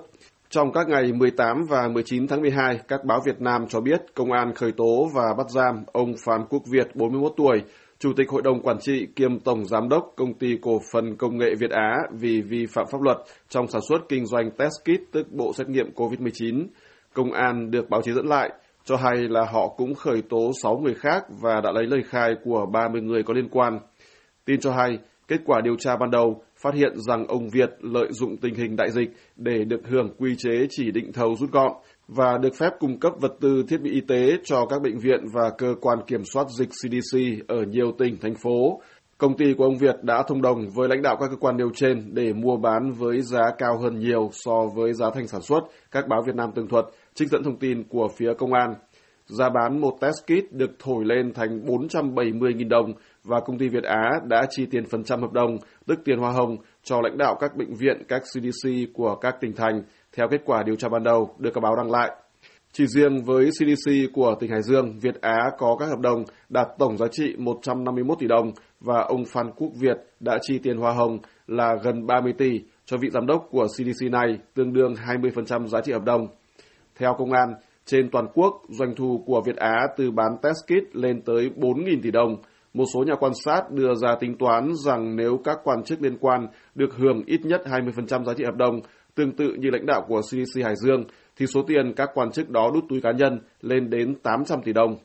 Trong 0.49 0.71
các 0.71 0.87
ngày 0.87 1.13
18 1.13 1.65
và 1.69 1.87
19 1.87 2.27
tháng 2.27 2.41
12, 2.41 2.79
các 2.87 3.05
báo 3.05 3.19
Việt 3.25 3.41
Nam 3.41 3.65
cho 3.69 3.81
biết 3.81 4.01
công 4.15 4.31
an 4.31 4.53
khởi 4.55 4.71
tố 4.71 5.09
và 5.15 5.33
bắt 5.37 5.49
giam 5.49 5.83
ông 5.85 6.13
Phan 6.25 6.45
Quốc 6.49 6.63
Việt, 6.71 6.95
41 6.95 7.33
tuổi, 7.37 7.61
Chủ 7.99 8.13
tịch 8.13 8.29
Hội 8.29 8.41
đồng 8.41 8.61
Quản 8.61 8.79
trị 8.79 9.07
kiêm 9.15 9.39
Tổng 9.39 9.65
Giám 9.65 9.89
đốc 9.89 10.13
Công 10.15 10.33
ty 10.33 10.57
Cổ 10.61 10.79
phần 10.93 11.15
Công 11.15 11.37
nghệ 11.37 11.55
Việt 11.59 11.71
Á 11.71 11.97
vì 12.19 12.41
vi 12.41 12.65
phạm 12.65 12.85
pháp 12.91 13.01
luật 13.01 13.17
trong 13.49 13.67
sản 13.67 13.81
xuất 13.89 13.97
kinh 14.09 14.25
doanh 14.25 14.51
test 14.51 14.73
kit 14.83 15.11
tức 15.11 15.31
bộ 15.31 15.53
xét 15.53 15.69
nghiệm 15.69 15.91
COVID-19. 15.95 16.65
Công 17.13 17.31
an 17.31 17.71
được 17.71 17.89
báo 17.89 18.01
chí 18.01 18.11
dẫn 18.11 18.27
lại 18.27 18.49
cho 18.85 18.95
hay 18.95 19.17
là 19.17 19.45
họ 19.51 19.67
cũng 19.67 19.95
khởi 19.95 20.21
tố 20.29 20.51
6 20.63 20.77
người 20.77 20.93
khác 20.93 21.23
và 21.41 21.61
đã 21.63 21.71
lấy 21.71 21.85
lời 21.85 22.01
khai 22.09 22.35
của 22.43 22.65
30 22.73 23.01
người 23.01 23.23
có 23.23 23.33
liên 23.33 23.49
quan. 23.49 23.79
Tin 24.45 24.59
cho 24.59 24.71
hay, 24.71 24.97
kết 25.27 25.41
quả 25.45 25.61
điều 25.63 25.75
tra 25.75 25.97
ban 25.97 26.11
đầu 26.11 26.41
phát 26.61 26.73
hiện 26.73 26.93
rằng 26.95 27.27
ông 27.27 27.49
Việt 27.49 27.69
lợi 27.79 28.07
dụng 28.11 28.37
tình 28.37 28.55
hình 28.55 28.75
đại 28.75 28.91
dịch 28.91 29.09
để 29.35 29.63
được 29.63 29.81
hưởng 29.89 30.09
quy 30.17 30.35
chế 30.37 30.67
chỉ 30.69 30.91
định 30.91 31.11
thầu 31.13 31.35
rút 31.35 31.51
gọn 31.51 31.71
và 32.07 32.37
được 32.37 32.55
phép 32.55 32.69
cung 32.79 32.99
cấp 32.99 33.13
vật 33.21 33.31
tư 33.41 33.63
thiết 33.67 33.81
bị 33.81 33.91
y 33.91 34.01
tế 34.01 34.37
cho 34.43 34.65
các 34.65 34.81
bệnh 34.81 34.97
viện 34.97 35.19
và 35.33 35.49
cơ 35.57 35.75
quan 35.81 35.97
kiểm 36.07 36.21
soát 36.33 36.47
dịch 36.57 36.69
CDC 36.69 37.19
ở 37.47 37.63
nhiều 37.67 37.91
tỉnh, 37.97 38.17
thành 38.21 38.35
phố. 38.43 38.81
Công 39.19 39.37
ty 39.37 39.53
của 39.53 39.63
ông 39.63 39.77
Việt 39.77 39.95
đã 40.03 40.23
thông 40.27 40.41
đồng 40.41 40.69
với 40.75 40.89
lãnh 40.89 41.01
đạo 41.01 41.17
các 41.19 41.27
cơ 41.29 41.35
quan 41.35 41.57
nêu 41.57 41.69
trên 41.75 42.13
để 42.13 42.33
mua 42.33 42.57
bán 42.57 42.91
với 42.91 43.21
giá 43.21 43.51
cao 43.57 43.77
hơn 43.77 43.99
nhiều 43.99 44.29
so 44.31 44.65
với 44.75 44.93
giá 44.93 45.09
thành 45.13 45.27
sản 45.27 45.41
xuất, 45.41 45.59
các 45.91 46.07
báo 46.07 46.21
Việt 46.25 46.35
Nam 46.35 46.51
tường 46.55 46.67
thuật, 46.67 46.85
trích 47.13 47.29
dẫn 47.29 47.43
thông 47.43 47.59
tin 47.59 47.83
của 47.83 48.07
phía 48.17 48.33
công 48.37 48.53
an. 48.53 48.73
Giá 49.25 49.49
bán 49.49 49.81
một 49.81 49.97
test 50.01 50.23
kit 50.23 50.51
được 50.51 50.71
thổi 50.79 51.05
lên 51.05 51.33
thành 51.33 51.59
470.000 51.65 52.69
đồng 52.69 52.93
và 53.23 53.39
công 53.39 53.57
ty 53.57 53.67
Việt 53.67 53.83
Á 53.83 54.09
đã 54.27 54.45
chi 54.49 54.65
tiền 54.71 54.85
phần 54.91 55.03
trăm 55.03 55.21
hợp 55.21 55.33
đồng, 55.33 55.57
tức 55.87 55.99
tiền 56.05 56.19
hoa 56.19 56.31
hồng, 56.31 56.57
cho 56.83 57.01
lãnh 57.01 57.17
đạo 57.17 57.35
các 57.39 57.55
bệnh 57.55 57.73
viện, 57.73 58.03
các 58.07 58.21
CDC 58.21 58.69
của 58.93 59.15
các 59.15 59.35
tỉnh 59.41 59.53
thành, 59.53 59.81
theo 60.15 60.27
kết 60.31 60.41
quả 60.45 60.63
điều 60.63 60.75
tra 60.75 60.89
ban 60.89 61.03
đầu 61.03 61.35
được 61.37 61.51
các 61.53 61.61
báo 61.61 61.75
đăng 61.75 61.91
lại. 61.91 62.11
Chỉ 62.71 62.87
riêng 62.87 63.23
với 63.23 63.49
CDC 63.49 63.91
của 64.13 64.35
tỉnh 64.39 64.51
Hải 64.51 64.61
Dương, 64.61 64.99
Việt 64.99 65.21
Á 65.21 65.37
có 65.57 65.75
các 65.79 65.85
hợp 65.85 65.99
đồng 65.99 66.23
đạt 66.49 66.67
tổng 66.79 66.97
giá 66.97 67.07
trị 67.11 67.35
151 67.37 68.19
tỷ 68.19 68.27
đồng 68.27 68.51
và 68.79 69.01
ông 69.01 69.25
Phan 69.25 69.51
Quốc 69.55 69.69
Việt 69.81 69.97
đã 70.19 70.37
chi 70.41 70.59
tiền 70.63 70.77
hoa 70.77 70.93
hồng 70.93 71.17
là 71.47 71.75
gần 71.83 72.05
30 72.07 72.33
tỷ 72.37 72.61
cho 72.85 72.97
vị 72.97 73.09
giám 73.13 73.25
đốc 73.25 73.47
của 73.51 73.67
CDC 73.67 74.11
này, 74.11 74.37
tương 74.53 74.73
đương 74.73 74.93
20% 74.93 75.67
giá 75.67 75.81
trị 75.81 75.91
hợp 75.91 76.03
đồng. 76.03 76.27
Theo 76.95 77.15
công 77.17 77.31
an, 77.31 77.53
trên 77.85 78.09
toàn 78.11 78.27
quốc, 78.33 78.53
doanh 78.69 78.95
thu 78.95 79.23
của 79.25 79.41
Việt 79.45 79.55
Á 79.55 79.87
từ 79.97 80.11
bán 80.11 80.31
test 80.41 80.57
kit 80.65 80.95
lên 80.95 81.21
tới 81.21 81.49
4.000 81.55 81.99
tỷ 82.03 82.11
đồng. 82.11 82.35
Một 82.73 82.85
số 82.93 83.03
nhà 83.03 83.15
quan 83.19 83.31
sát 83.45 83.71
đưa 83.71 83.93
ra 83.95 84.15
tính 84.19 84.37
toán 84.37 84.71
rằng 84.85 85.15
nếu 85.15 85.39
các 85.43 85.57
quan 85.63 85.83
chức 85.83 86.01
liên 86.01 86.17
quan 86.17 86.47
được 86.75 86.95
hưởng 86.97 87.23
ít 87.25 87.41
nhất 87.43 87.61
20% 87.65 88.23
giá 88.23 88.33
trị 88.33 88.43
hợp 88.43 88.55
đồng, 88.55 88.79
tương 89.15 89.35
tự 89.35 89.53
như 89.59 89.69
lãnh 89.71 89.85
đạo 89.85 90.05
của 90.07 90.21
CDC 90.21 90.63
Hải 90.63 90.75
Dương, 90.75 91.03
thì 91.39 91.45
số 91.45 91.61
tiền 91.67 91.93
các 91.95 92.09
quan 92.13 92.31
chức 92.31 92.49
đó 92.49 92.71
đút 92.73 92.83
túi 92.89 93.01
cá 93.01 93.11
nhân 93.11 93.39
lên 93.61 93.89
đến 93.89 94.15
800 94.23 94.61
tỷ 94.61 94.73
đồng. 94.73 94.97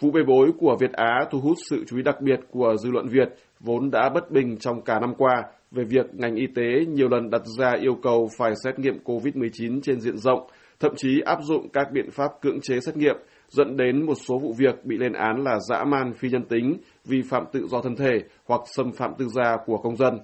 Vụ 0.00 0.10
bê 0.10 0.20
bối 0.26 0.50
của 0.58 0.76
Việt 0.80 0.92
Á 0.92 1.24
thu 1.30 1.40
hút 1.40 1.56
sự 1.70 1.84
chú 1.86 1.96
ý 1.96 2.02
đặc 2.02 2.20
biệt 2.20 2.40
của 2.50 2.76
dư 2.76 2.90
luận 2.90 3.08
Việt, 3.08 3.28
vốn 3.60 3.90
đã 3.90 4.10
bất 4.14 4.30
bình 4.30 4.56
trong 4.56 4.82
cả 4.82 5.00
năm 5.00 5.14
qua 5.18 5.42
về 5.70 5.84
việc 5.84 6.06
ngành 6.14 6.34
y 6.34 6.46
tế 6.54 6.84
nhiều 6.88 7.08
lần 7.08 7.30
đặt 7.30 7.42
ra 7.58 7.72
yêu 7.80 7.94
cầu 8.02 8.28
phải 8.38 8.52
xét 8.64 8.78
nghiệm 8.78 8.98
COVID-19 9.04 9.80
trên 9.82 10.00
diện 10.00 10.16
rộng, 10.16 10.46
thậm 10.80 10.92
chí 10.96 11.20
áp 11.20 11.38
dụng 11.42 11.68
các 11.68 11.88
biện 11.92 12.10
pháp 12.10 12.30
cưỡng 12.40 12.60
chế 12.62 12.80
xét 12.80 12.96
nghiệm, 12.96 13.16
dẫn 13.48 13.76
đến 13.76 14.06
một 14.06 14.14
số 14.14 14.38
vụ 14.38 14.54
việc 14.58 14.84
bị 14.84 14.96
lên 14.98 15.12
án 15.12 15.44
là 15.44 15.58
dã 15.68 15.84
man 15.84 16.12
phi 16.14 16.28
nhân 16.28 16.44
tính, 16.48 16.76
vi 17.04 17.22
phạm 17.30 17.44
tự 17.52 17.66
do 17.66 17.80
thân 17.82 17.96
thể 17.96 18.18
hoặc 18.46 18.60
xâm 18.76 18.92
phạm 18.92 19.10
tư 19.18 19.26
gia 19.28 19.56
của 19.66 19.76
công 19.76 19.96
dân. 19.96 20.18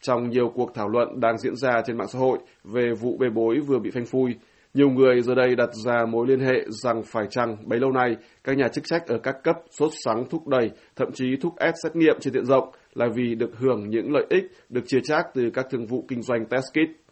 Trong 0.00 0.30
nhiều 0.30 0.52
cuộc 0.54 0.74
thảo 0.74 0.88
luận 0.88 1.20
đang 1.20 1.38
diễn 1.38 1.56
ra 1.56 1.82
trên 1.86 1.96
mạng 1.98 2.08
xã 2.08 2.18
hội 2.18 2.38
về 2.64 2.92
vụ 3.00 3.16
bê 3.20 3.26
bối 3.34 3.60
vừa 3.66 3.78
bị 3.78 3.90
phanh 3.90 4.06
phui, 4.06 4.34
nhiều 4.74 4.90
người 4.90 5.20
giờ 5.22 5.34
đây 5.34 5.56
đặt 5.56 5.68
ra 5.84 6.04
mối 6.10 6.26
liên 6.28 6.40
hệ 6.40 6.64
rằng 6.68 7.02
phải 7.02 7.24
chăng 7.30 7.56
bấy 7.66 7.80
lâu 7.80 7.92
nay 7.92 8.16
các 8.44 8.56
nhà 8.56 8.68
chức 8.72 8.84
trách 8.84 9.06
ở 9.06 9.18
các 9.22 9.36
cấp 9.44 9.56
sốt 9.70 9.90
sắng 10.04 10.24
thúc 10.30 10.48
đẩy, 10.48 10.70
thậm 10.96 11.08
chí 11.14 11.36
thúc 11.40 11.58
ép 11.58 11.74
xét 11.82 11.96
nghiệm 11.96 12.16
trên 12.20 12.34
diện 12.34 12.44
rộng 12.44 12.68
là 12.94 13.06
vì 13.14 13.34
được 13.34 13.50
hưởng 13.58 13.90
những 13.90 14.12
lợi 14.12 14.26
ích 14.30 14.44
được 14.68 14.82
chia 14.86 15.00
chác 15.04 15.26
từ 15.34 15.50
các 15.54 15.66
thương 15.70 15.86
vụ 15.86 16.04
kinh 16.08 16.22
doanh 16.22 16.46
test 16.46 16.64
kit. 16.70 17.02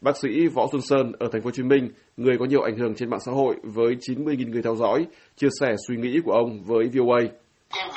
Bác 0.00 0.16
sĩ 0.16 0.48
Võ 0.54 0.66
Xuân 0.72 0.82
Sơn 0.82 1.12
ở 1.18 1.28
thành 1.32 1.42
phố 1.42 1.46
Hồ 1.46 1.50
Chí 1.50 1.62
Minh, 1.62 1.88
người 2.16 2.36
có 2.38 2.44
nhiều 2.44 2.62
ảnh 2.62 2.76
hưởng 2.78 2.94
trên 2.94 3.10
mạng 3.10 3.20
xã 3.26 3.32
hội 3.32 3.54
với 3.62 3.96
90.000 4.00 4.50
người 4.50 4.62
theo 4.62 4.76
dõi, 4.76 5.06
chia 5.36 5.48
sẻ 5.60 5.74
suy 5.88 5.96
nghĩ 5.96 6.20
của 6.24 6.32
ông 6.32 6.62
với 6.62 6.88
VOA. 6.94 7.20
Cái 7.74 7.88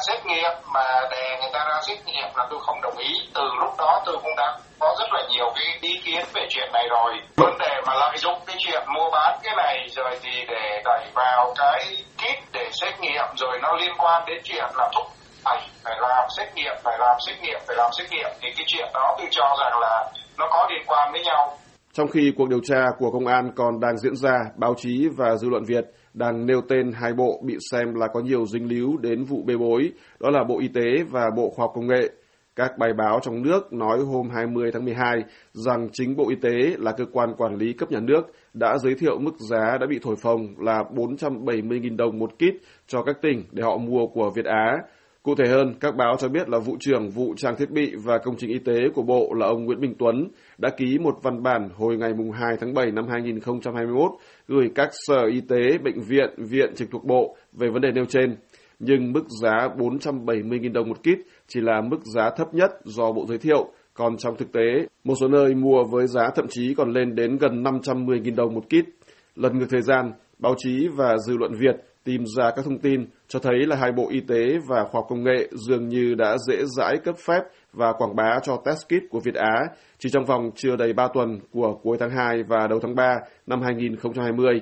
xét 0.00 0.26
nghiệm 0.26 0.52
mà 0.74 0.84
đè 1.10 1.38
người 1.40 1.50
ta 1.52 1.64
ra 1.68 1.80
xét 1.88 1.98
nghiệm 2.06 2.28
là 2.36 2.46
tôi 2.50 2.60
không 2.62 2.80
đồng 2.82 2.96
ý. 2.98 3.12
Từ 3.34 3.42
lúc 3.60 3.70
đó 3.78 4.02
tôi 4.06 4.16
cũng 4.22 4.36
đã 4.36 4.58
có 4.78 4.94
rất 4.98 5.06
là 5.12 5.22
nhiều 5.30 5.52
cái 5.54 5.78
ý 5.80 6.00
kiến 6.04 6.24
về 6.34 6.46
chuyện 6.50 6.68
này 6.72 6.86
rồi. 6.90 7.12
Vấn 7.36 7.58
đề 7.58 7.80
mà 7.86 7.94
lợi 7.94 8.16
dụng 8.16 8.38
cái 8.46 8.56
chuyện 8.58 8.82
mua 8.94 9.10
bán 9.12 9.38
cái 9.42 9.54
này 9.56 9.86
rồi 9.96 10.18
thì 10.22 10.30
để 10.48 10.82
đẩy 10.84 11.04
vào 11.14 11.54
cái 11.58 11.96
kit 12.18 12.52
để 12.52 12.70
xét 12.72 13.00
nghiệm 13.00 13.24
rồi 13.36 13.58
nó 13.62 13.72
liên 13.72 13.92
quan 13.98 14.22
đến 14.26 14.38
chuyện 14.44 14.64
là 14.76 14.88
thúc 14.94 15.06
phải 15.44 15.68
phải 15.84 15.94
làm 16.00 16.24
xét 16.36 16.54
nghiệm, 16.54 16.74
phải 16.84 16.98
làm 16.98 17.16
xét 17.26 17.42
nghiệm, 17.42 17.58
phải 17.66 17.76
làm 17.76 17.90
xét 17.98 18.10
nghiệm 18.10 18.30
thì 18.40 18.48
cái 18.56 18.64
chuyện 18.66 18.88
đó 18.94 19.14
tôi 19.18 19.28
cho 19.30 19.56
rằng 19.60 19.78
là 19.80 20.10
nó 20.38 20.46
có 20.50 20.66
liên 20.70 20.84
quan 20.86 21.12
với 21.12 21.20
nhau. 21.20 21.58
Trong 21.92 22.08
khi 22.08 22.32
cuộc 22.38 22.48
điều 22.48 22.60
tra 22.64 22.84
của 22.98 23.10
công 23.10 23.26
an 23.26 23.50
còn 23.56 23.80
đang 23.80 23.98
diễn 23.98 24.16
ra, 24.16 24.36
báo 24.56 24.74
chí 24.76 25.08
và 25.18 25.36
dư 25.36 25.48
luận 25.48 25.64
Việt 25.68 25.84
đang 26.16 26.46
nêu 26.46 26.60
tên 26.68 26.92
hai 26.92 27.12
bộ 27.12 27.40
bị 27.44 27.56
xem 27.70 27.94
là 27.94 28.06
có 28.12 28.20
nhiều 28.20 28.46
dính 28.46 28.68
líu 28.68 28.96
đến 29.00 29.24
vụ 29.24 29.42
bê 29.46 29.56
bối, 29.56 29.92
đó 30.20 30.30
là 30.30 30.44
Bộ 30.44 30.58
Y 30.60 30.68
tế 30.68 31.04
và 31.10 31.30
Bộ 31.36 31.50
Khoa 31.50 31.62
học 31.62 31.72
Công 31.74 31.86
nghệ. 31.86 32.10
Các 32.56 32.78
bài 32.78 32.90
báo 32.98 33.20
trong 33.22 33.42
nước 33.42 33.72
nói 33.72 33.98
hôm 33.98 34.30
20 34.30 34.70
tháng 34.72 34.84
12 34.84 35.24
rằng 35.52 35.88
chính 35.92 36.16
Bộ 36.16 36.28
Y 36.28 36.36
tế 36.42 36.76
là 36.78 36.92
cơ 36.92 37.04
quan 37.12 37.34
quản 37.36 37.56
lý 37.56 37.72
cấp 37.72 37.90
nhà 37.90 38.00
nước 38.00 38.22
đã 38.54 38.78
giới 38.78 38.94
thiệu 38.94 39.18
mức 39.18 39.34
giá 39.50 39.78
đã 39.80 39.86
bị 39.90 39.98
thổi 40.02 40.16
phồng 40.22 40.46
là 40.58 40.84
470.000 40.94 41.96
đồng 41.96 42.18
một 42.18 42.30
kit 42.34 42.62
cho 42.86 43.02
các 43.02 43.16
tỉnh 43.22 43.42
để 43.52 43.62
họ 43.62 43.76
mua 43.76 44.06
của 44.06 44.30
Việt 44.30 44.44
Á. 44.44 44.78
Cụ 45.26 45.34
thể 45.34 45.48
hơn, 45.48 45.74
các 45.80 45.96
báo 45.96 46.16
cho 46.18 46.28
biết 46.28 46.48
là 46.48 46.58
vụ 46.58 46.76
trưởng 46.80 47.10
vụ 47.10 47.34
trang 47.36 47.56
thiết 47.56 47.70
bị 47.70 47.92
và 48.04 48.18
công 48.18 48.36
trình 48.38 48.50
y 48.50 48.58
tế 48.58 48.88
của 48.94 49.02
Bộ 49.02 49.34
là 49.34 49.46
ông 49.46 49.64
Nguyễn 49.64 49.80
Bình 49.80 49.94
Tuấn 49.98 50.28
đã 50.58 50.70
ký 50.76 50.98
một 50.98 51.18
văn 51.22 51.42
bản 51.42 51.68
hồi 51.74 51.96
ngày 51.96 52.12
2 52.34 52.56
tháng 52.60 52.74
7 52.74 52.90
năm 52.90 53.04
2021 53.08 54.10
gửi 54.48 54.70
các 54.74 54.88
sở 55.06 55.22
y 55.32 55.40
tế, 55.40 55.78
bệnh 55.84 56.00
viện, 56.00 56.30
viện 56.36 56.74
trực 56.74 56.90
thuộc 56.90 57.04
Bộ 57.04 57.36
về 57.52 57.68
vấn 57.68 57.82
đề 57.82 57.88
nêu 57.94 58.04
trên. 58.04 58.36
Nhưng 58.78 59.12
mức 59.12 59.24
giá 59.42 59.68
470.000 59.76 60.72
đồng 60.72 60.88
một 60.88 60.98
kit 61.00 61.18
chỉ 61.48 61.60
là 61.60 61.80
mức 61.80 62.00
giá 62.14 62.30
thấp 62.30 62.54
nhất 62.54 62.70
do 62.84 63.12
Bộ 63.12 63.26
giới 63.28 63.38
thiệu, 63.38 63.70
còn 63.94 64.16
trong 64.16 64.36
thực 64.36 64.52
tế, 64.52 64.86
một 65.04 65.14
số 65.20 65.28
nơi 65.28 65.54
mua 65.54 65.84
với 65.84 66.06
giá 66.06 66.30
thậm 66.36 66.46
chí 66.48 66.74
còn 66.74 66.92
lên 66.92 67.14
đến 67.14 67.36
gần 67.36 67.62
510.000 67.62 68.34
đồng 68.34 68.54
một 68.54 68.64
kit. 68.66 68.88
Lần 69.36 69.58
ngược 69.58 69.66
thời 69.70 69.82
gian, 69.82 70.12
báo 70.38 70.54
chí 70.58 70.88
và 70.96 71.16
dư 71.26 71.36
luận 71.36 71.52
Việt 71.58 71.76
tìm 72.04 72.24
ra 72.36 72.50
các 72.56 72.64
thông 72.64 72.78
tin 72.78 73.06
cho 73.28 73.38
thấy 73.38 73.66
là 73.66 73.76
hai 73.76 73.92
bộ 73.92 74.08
y 74.10 74.20
tế 74.20 74.58
và 74.68 74.84
khoa 74.84 75.00
học 75.00 75.06
công 75.08 75.24
nghệ 75.24 75.48
dường 75.68 75.88
như 75.88 76.14
đã 76.14 76.36
dễ 76.48 76.64
dãi 76.76 76.96
cấp 77.04 77.14
phép 77.26 77.40
và 77.72 77.92
quảng 77.92 78.16
bá 78.16 78.38
cho 78.42 78.56
test 78.64 78.86
kit 78.86 79.10
của 79.10 79.20
Việt 79.20 79.34
Á 79.34 79.64
chỉ 79.98 80.08
trong 80.12 80.24
vòng 80.24 80.50
chưa 80.54 80.76
đầy 80.76 80.92
3 80.92 81.08
tuần 81.14 81.40
của 81.52 81.78
cuối 81.82 81.96
tháng 82.00 82.10
2 82.10 82.42
và 82.42 82.66
đầu 82.66 82.80
tháng 82.82 82.94
3 82.94 83.14
năm 83.46 83.62
2020. 83.62 84.60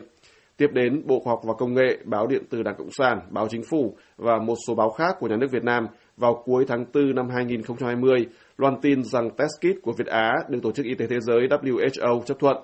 Tiếp 0.56 0.66
đến, 0.72 1.02
Bộ 1.06 1.20
Khoa 1.20 1.30
học 1.30 1.40
và 1.44 1.54
Công 1.58 1.74
nghệ, 1.74 1.98
Báo 2.04 2.26
Điện 2.26 2.42
tử 2.50 2.62
Đảng 2.62 2.74
Cộng 2.78 2.90
sản, 2.98 3.18
Báo 3.30 3.48
Chính 3.48 3.62
phủ 3.70 3.96
và 4.16 4.38
một 4.38 4.54
số 4.68 4.74
báo 4.74 4.90
khác 4.90 5.16
của 5.20 5.28
nhà 5.28 5.36
nước 5.36 5.50
Việt 5.50 5.64
Nam 5.64 5.86
vào 6.16 6.42
cuối 6.44 6.64
tháng 6.68 6.84
4 6.94 7.14
năm 7.14 7.28
2020 7.34 8.26
loan 8.56 8.74
tin 8.82 9.04
rằng 9.04 9.30
test 9.30 9.52
kit 9.60 9.82
của 9.82 9.92
Việt 9.92 10.06
Á 10.06 10.32
được 10.48 10.58
Tổ 10.62 10.72
chức 10.72 10.86
Y 10.86 10.94
tế 10.94 11.06
Thế 11.06 11.16
giới 11.20 11.48
WHO 11.48 12.20
chấp 12.20 12.38
thuận. 12.38 12.56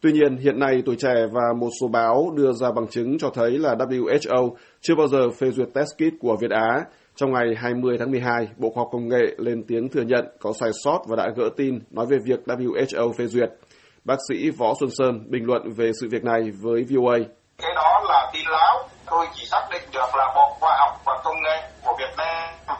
Tuy 0.00 0.12
nhiên, 0.12 0.36
hiện 0.36 0.58
nay 0.58 0.82
tuổi 0.86 0.96
trẻ 0.98 1.14
và 1.32 1.42
một 1.60 1.68
số 1.80 1.88
báo 1.88 2.30
đưa 2.36 2.52
ra 2.52 2.68
bằng 2.76 2.86
chứng 2.90 3.18
cho 3.18 3.30
thấy 3.34 3.50
là 3.50 3.74
WHO 3.74 4.50
chưa 4.80 4.94
bao 4.94 5.08
giờ 5.08 5.30
phê 5.40 5.50
duyệt 5.50 5.68
test 5.74 5.88
kit 5.94 6.14
của 6.20 6.36
Việt 6.40 6.50
Á. 6.50 6.84
Trong 7.16 7.32
ngày 7.32 7.54
20 7.56 7.96
tháng 7.98 8.10
12, 8.10 8.48
Bộ 8.56 8.70
Khoa 8.70 8.80
học 8.80 8.88
Công 8.92 9.08
nghệ 9.08 9.34
lên 9.38 9.64
tiếng 9.68 9.88
thừa 9.88 10.02
nhận 10.02 10.24
có 10.40 10.52
sai 10.60 10.70
sót 10.84 10.98
và 11.08 11.16
đã 11.16 11.28
gỡ 11.36 11.44
tin 11.56 11.78
nói 11.90 12.06
về 12.10 12.16
việc 12.24 12.40
WHO 12.46 13.12
phê 13.12 13.26
duyệt. 13.26 13.50
Bác 14.04 14.16
sĩ 14.28 14.50
Võ 14.50 14.74
Xuân 14.80 14.90
Sơn 14.98 15.30
bình 15.30 15.46
luận 15.46 15.62
về 15.76 15.90
sự 16.00 16.08
việc 16.10 16.24
này 16.24 16.40
với 16.62 16.84
VOA. 16.90 17.18
Cái 17.58 17.70
đó 17.74 18.00
là 18.08 18.30
tin 18.32 18.44
láo. 18.50 18.88
Tôi 19.06 19.26
chỉ 19.34 19.44
xác 19.46 19.68
định 19.70 19.82
được 19.94 20.10
là 20.18 20.32
Bộ 20.34 20.56
Khoa 20.60 20.76
học 20.80 21.00
và 21.06 21.12
Công 21.24 21.36
nghệ 21.42 21.68
của 21.84 21.96
Việt 21.98 22.14
Nam 22.16 22.76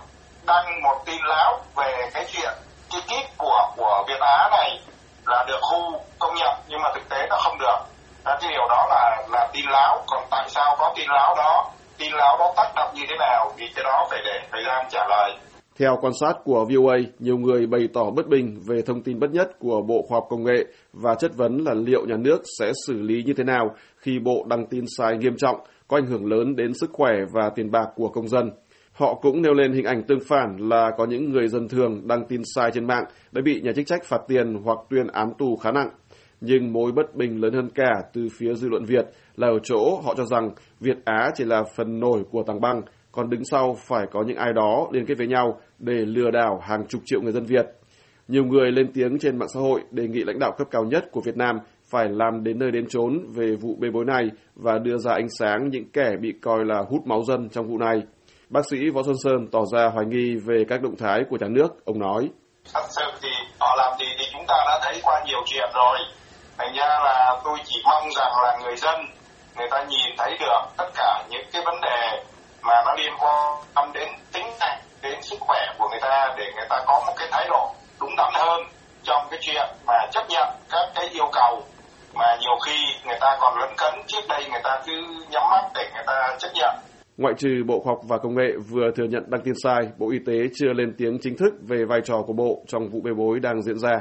đăng 0.46 0.82
một 0.82 1.02
tin 1.06 1.20
láo 1.25 1.60
về 1.76 2.10
cái 2.14 2.25
chuyện 2.32 2.52
cái 2.90 3.00
kit 3.00 3.38
của 3.38 3.72
của 3.76 4.04
Việt 4.08 4.20
Á 4.20 4.48
này 4.50 4.80
là 5.26 5.44
được 5.48 5.58
khu 5.60 6.00
công 6.18 6.34
nhận 6.34 6.54
nhưng 6.68 6.80
mà 6.82 6.88
thực 6.94 7.08
tế 7.08 7.26
nó 7.30 7.37
không 7.44 7.58
được. 8.28 8.37
Cái 8.40 8.50
điều 8.50 8.66
đó 8.68 8.87
là 8.90 9.26
là 9.30 9.49
tin 9.52 9.64
láo. 9.68 10.04
Còn 10.06 10.23
tại 10.30 10.49
sao 10.49 10.76
có 10.78 10.94
tin 10.97 11.06
láo 11.08 11.35
đó? 11.37 11.70
Tin 11.99 12.12
láo 12.12 12.37
đó 12.38 12.52
tác 12.56 12.73
động 12.76 12.94
như 12.94 13.02
thế 13.08 13.14
nào? 13.18 13.52
Thì 13.56 13.66
cái 13.75 13.85
đó 13.85 14.06
phải 14.11 14.20
để 14.25 14.40
thời 14.52 14.64
gian 14.64 14.87
trả 14.90 15.06
lời. 15.08 15.37
Theo 15.78 15.99
quan 16.00 16.12
sát 16.20 16.32
của 16.44 16.66
VOA, 16.70 16.97
nhiều 17.18 17.38
người 17.38 17.66
bày 17.66 17.88
tỏ 17.94 18.11
bất 18.16 18.28
bình 18.28 18.61
về 18.66 18.82
thông 18.82 19.02
tin 19.02 19.18
bất 19.20 19.30
nhất 19.30 19.50
của 19.58 19.82
Bộ 19.82 20.04
Khoa 20.08 20.16
học 20.16 20.26
Công 20.30 20.44
nghệ 20.44 20.64
và 20.92 21.14
chất 21.14 21.37
vấn 21.37 21.58
là 21.58 21.75
liệu 21.75 22.06
nhà 22.06 22.16
nước 22.16 22.42
sẽ 22.58 22.73
xử 22.87 23.02
lý 23.02 23.23
như 23.23 23.32
thế 23.37 23.44
nào 23.44 23.75
khi 23.97 24.18
Bộ 24.18 24.44
đăng 24.47 24.66
tin 24.66 24.85
sai 24.99 25.16
nghiêm 25.16 25.37
trọng, 25.37 25.56
có 25.88 25.97
ảnh 25.97 26.06
hưởng 26.06 26.26
lớn 26.26 26.56
đến 26.56 26.75
sức 26.75 26.90
khỏe 26.92 27.12
và 27.32 27.50
tiền 27.54 27.70
bạc 27.70 27.87
của 27.97 28.08
công 28.08 28.28
dân. 28.28 28.50
Họ 28.92 29.14
cũng 29.14 29.42
nêu 29.42 29.54
lên 29.54 29.73
hình 29.73 29.85
ảnh 29.85 30.02
tương 30.02 30.20
phản 30.28 30.56
là 30.56 30.90
có 30.99 31.06
những 31.06 31.32
người 31.32 31.49
dân 31.49 31.68
thường 31.68 32.08
đăng 32.08 32.26
tin 32.28 32.42
sai 32.54 32.70
trên 32.75 32.87
mạng 32.87 33.04
đã 33.32 33.42
bị 33.44 33.61
nhà 33.61 33.73
chức 33.76 33.87
trách 33.87 34.04
phạt 34.04 34.20
tiền 34.28 34.54
hoặc 34.64 34.78
tuyên 34.90 35.06
án 35.06 35.32
tù 35.38 35.56
khá 35.56 35.73
nặng. 35.73 35.90
Nhưng 36.40 36.73
mối 36.73 36.92
bất 36.92 37.14
bình 37.14 37.40
lớn 37.40 37.52
hơn 37.52 37.68
cả 37.75 37.92
từ 38.12 38.28
phía 38.38 38.54
dư 38.54 38.68
luận 38.68 38.85
Việt 38.85 39.07
là 39.37 39.49
ở 39.49 39.59
chỗ 39.62 40.00
họ 40.04 40.14
cho 40.16 40.25
rằng 40.25 40.50
Việt 40.80 40.97
Á 41.04 41.30
chỉ 41.35 41.45
là 41.45 41.62
phần 41.76 42.00
nổi 42.00 42.23
của 42.30 42.42
tảng 42.42 42.61
băng, 42.61 42.83
còn 43.12 43.30
đứng 43.30 43.45
sau 43.45 43.76
phải 43.88 44.07
có 44.12 44.23
những 44.26 44.37
ai 44.37 44.52
đó 44.52 44.88
liên 44.92 45.07
kết 45.07 45.14
với 45.18 45.26
nhau 45.26 45.61
để 45.78 45.95
lừa 45.95 46.30
đảo 46.30 46.61
hàng 46.62 46.87
chục 46.88 47.02
triệu 47.04 47.21
người 47.23 47.33
dân 47.33 47.45
Việt. 47.45 47.66
Nhiều 48.28 48.45
người 48.45 48.73
lên 48.73 48.92
tiếng 48.95 49.18
trên 49.18 49.38
mạng 49.38 49.49
xã 49.54 49.61
hội 49.61 49.80
đề 49.90 50.09
nghị 50.09 50.25
lãnh 50.25 50.38
đạo 50.38 50.52
cấp 50.59 50.68
cao 50.71 50.85
nhất 50.85 51.04
của 51.12 51.21
Việt 51.21 51.37
Nam 51.37 51.59
phải 51.90 52.09
làm 52.09 52.45
đến 52.45 52.59
nơi 52.59 52.71
đến 52.71 52.87
chốn 52.88 53.26
về 53.35 53.57
vụ 53.61 53.76
bê 53.80 53.88
bối 53.90 54.04
này 54.04 54.30
và 54.54 54.78
đưa 54.78 54.97
ra 54.97 55.12
ánh 55.12 55.28
sáng 55.38 55.68
những 55.68 55.90
kẻ 55.92 56.11
bị 56.21 56.33
coi 56.42 56.64
là 56.64 56.83
hút 56.90 57.07
máu 57.07 57.23
dân 57.23 57.49
trong 57.49 57.68
vụ 57.68 57.78
này. 57.78 58.02
Bác 58.50 58.61
sĩ 58.71 58.90
Võ 58.95 59.02
Xuân 59.02 59.16
Sơn 59.25 59.47
tỏ 59.52 59.64
ra 59.73 59.88
hoài 59.88 60.07
nghi 60.07 60.37
về 60.47 60.64
các 60.68 60.83
động 60.83 60.97
thái 60.97 61.21
của 61.30 61.37
nhà 61.40 61.49
nước. 61.49 61.85
Ông 61.85 61.99
nói. 61.99 62.28
Thật 62.75 62.87
sự 62.97 63.04
thì 63.23 63.28
họ 63.61 63.76
làm 63.76 63.99
gì 63.99 64.07
thì 64.18 64.25
chúng 64.33 64.45
ta 64.49 64.54
đã 64.66 64.80
thấy 64.85 65.00
qua 65.02 65.25
nhiều 65.26 65.40
chuyện 65.47 65.68
rồi. 65.75 65.99
Thành 66.58 66.72
ra 66.74 66.86
là 66.86 67.40
tôi 67.44 67.58
chỉ 67.64 67.82
mong 67.84 68.08
rằng 68.16 68.32
là 68.42 68.58
người 68.62 68.76
dân, 68.76 68.96
người 69.56 69.68
ta 69.70 69.84
nhìn 69.88 70.16
thấy 70.18 70.36
được 70.40 70.62
tất 70.76 70.88
cả 70.94 71.24
những 71.30 71.46
cái 71.52 71.62
vấn 71.64 71.80
đề 71.80 72.22
mà 72.62 72.74
nó 72.86 72.94
liên 72.94 73.12
quan 73.18 73.92
đến 73.92 74.08
tính 74.32 74.46
mạng, 74.60 74.78
đến 75.02 75.22
sức 75.22 75.36
khỏe 75.40 75.60
của 75.78 75.88
người 75.90 76.00
ta 76.02 76.34
để 76.38 76.44
người 76.56 76.66
ta 76.70 76.84
có 76.86 77.02
một 77.06 77.12
cái 77.16 77.28
thái 77.30 77.46
độ 77.50 77.74
đúng 78.00 78.16
đắn 78.16 78.32
hơn 78.34 78.62
trong 79.02 79.26
cái 79.30 79.38
chuyện 79.42 79.68
mà 79.86 80.06
chấp 80.12 80.22
nhận 80.28 80.48
các 80.70 80.90
cái 80.94 81.08
yêu 81.08 81.30
cầu 81.32 81.62
mà 82.14 82.36
nhiều 82.40 82.56
khi 82.66 82.76
người 83.06 83.18
ta 83.20 83.36
còn 83.40 83.58
lấn 83.58 83.70
cấn 83.76 83.94
trước 84.06 84.20
đây 84.28 84.44
người 84.50 84.60
ta 84.64 84.82
cứ 84.86 84.92
nhắm 85.30 85.42
mắt 85.50 85.64
để 85.74 85.90
người 85.94 86.04
ta 86.06 86.36
chấp 86.38 86.48
nhận 86.54 86.74
Ngoại 87.16 87.34
trừ 87.38 87.48
Bộ 87.66 87.80
Khoa 87.80 87.92
học 87.92 88.00
và 88.08 88.18
Công 88.18 88.34
nghệ 88.34 88.52
vừa 88.70 88.90
thừa 88.96 89.04
nhận 89.04 89.24
đăng 89.26 89.40
tin 89.44 89.54
sai, 89.64 89.78
Bộ 89.98 90.10
Y 90.10 90.18
tế 90.26 90.32
chưa 90.54 90.72
lên 90.72 90.94
tiếng 90.98 91.18
chính 91.20 91.36
thức 91.36 91.52
về 91.68 91.84
vai 91.88 92.00
trò 92.04 92.22
của 92.26 92.32
Bộ 92.32 92.62
trong 92.66 92.88
vụ 92.88 93.00
bê 93.04 93.10
bối 93.16 93.40
đang 93.40 93.62
diễn 93.62 93.78
ra. 93.78 93.98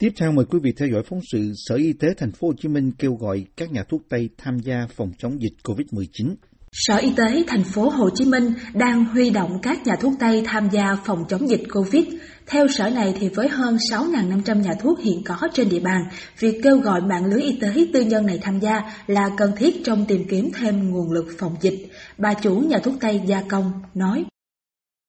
Tiếp 0.00 0.12
theo 0.16 0.32
mời 0.32 0.44
quý 0.50 0.58
vị 0.62 0.72
theo 0.78 0.88
dõi 0.92 1.02
phóng 1.02 1.20
sự 1.32 1.52
Sở 1.56 1.74
Y 1.74 1.92
tế 1.92 2.08
thành 2.18 2.32
phố 2.32 2.46
Hồ 2.48 2.52
Chí 2.58 2.68
Minh 2.68 2.92
kêu 2.98 3.14
gọi 3.14 3.44
các 3.56 3.72
nhà 3.72 3.84
thuốc 3.88 4.02
Tây 4.08 4.28
tham 4.38 4.58
gia 4.58 4.86
phòng 4.96 5.12
chống 5.18 5.42
dịch 5.42 5.52
COVID-19. 5.64 6.34
Sở 6.72 6.96
Y 6.96 7.12
tế 7.16 7.44
thành 7.46 7.64
phố 7.64 7.88
Hồ 7.88 8.10
Chí 8.14 8.24
Minh 8.24 8.52
đang 8.74 9.04
huy 9.04 9.30
động 9.30 9.58
các 9.62 9.86
nhà 9.86 9.96
thuốc 10.00 10.12
Tây 10.20 10.42
tham 10.46 10.68
gia 10.72 10.96
phòng 11.04 11.24
chống 11.28 11.48
dịch 11.48 11.62
Covid. 11.74 12.04
Theo 12.46 12.68
sở 12.68 12.90
này 12.90 13.14
thì 13.20 13.28
với 13.28 13.48
hơn 13.48 13.76
6.500 13.90 14.60
nhà 14.60 14.74
thuốc 14.80 15.00
hiện 15.00 15.22
có 15.24 15.48
trên 15.52 15.68
địa 15.68 15.80
bàn, 15.80 16.02
việc 16.38 16.60
kêu 16.62 16.78
gọi 16.78 17.00
mạng 17.00 17.24
lưới 17.24 17.42
y 17.42 17.58
tế 17.60 17.86
tư 17.92 18.00
nhân 18.00 18.26
này 18.26 18.38
tham 18.42 18.58
gia 18.58 18.82
là 19.06 19.30
cần 19.36 19.52
thiết 19.56 19.84
trong 19.84 20.04
tìm 20.08 20.24
kiếm 20.28 20.50
thêm 20.54 20.90
nguồn 20.90 21.12
lực 21.12 21.26
phòng 21.38 21.56
dịch. 21.60 21.88
Bà 22.18 22.34
chủ 22.34 22.56
nhà 22.56 22.78
thuốc 22.78 22.94
Tây 23.00 23.20
Gia 23.26 23.42
Công 23.48 23.72
nói. 23.94 24.24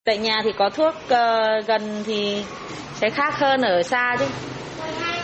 Tại 0.05 0.17
nhà 0.17 0.41
thì 0.43 0.49
có 0.57 0.69
thuốc 0.69 0.95
uh, 0.95 1.67
gần 1.67 1.81
thì 2.05 2.43
sẽ 3.01 3.09
khác 3.09 3.33
hơn 3.37 3.61
ở 3.61 3.83
xa 3.83 4.15
chứ. 4.19 4.25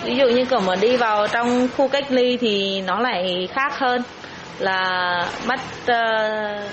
Ví 0.08 0.16
dụ 0.16 0.28
như 0.28 0.46
kiểu 0.46 0.60
mà 0.60 0.76
đi 0.76 0.98
vào 0.98 1.28
trong 1.28 1.68
khu 1.78 1.88
cách 1.88 2.06
ly 2.10 2.38
thì 2.38 2.82
nó 2.82 3.00
lại 3.00 3.50
khác 3.54 3.80
hơn 3.80 4.02
là 4.60 5.26
bắt 5.48 5.60
uh, 5.82 6.72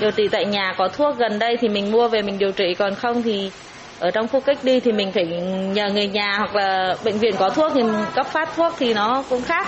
điều 0.00 0.10
trị 0.10 0.28
tại 0.28 0.44
nhà 0.44 0.74
có 0.78 0.88
thuốc 0.88 1.18
gần 1.18 1.38
đây 1.38 1.56
thì 1.60 1.68
mình 1.68 1.92
mua 1.92 2.08
về 2.08 2.22
mình 2.22 2.38
điều 2.38 2.52
trị 2.52 2.74
còn 2.78 2.94
không 2.94 3.22
thì 3.22 3.50
ở 4.00 4.10
trong 4.10 4.28
khu 4.28 4.40
cách 4.40 4.58
ly 4.62 4.80
thì 4.80 4.92
mình 4.92 5.12
phải 5.12 5.24
nhờ 5.74 5.90
người 5.90 6.06
nhà 6.06 6.34
hoặc 6.38 6.56
là 6.56 6.96
bệnh 7.04 7.18
viện 7.18 7.34
có 7.38 7.50
thuốc 7.50 7.72
thì 7.74 7.80
cấp 8.14 8.26
phát 8.26 8.48
thuốc 8.56 8.72
thì 8.78 8.94
nó 8.94 9.24
cũng 9.30 9.42
khác. 9.42 9.66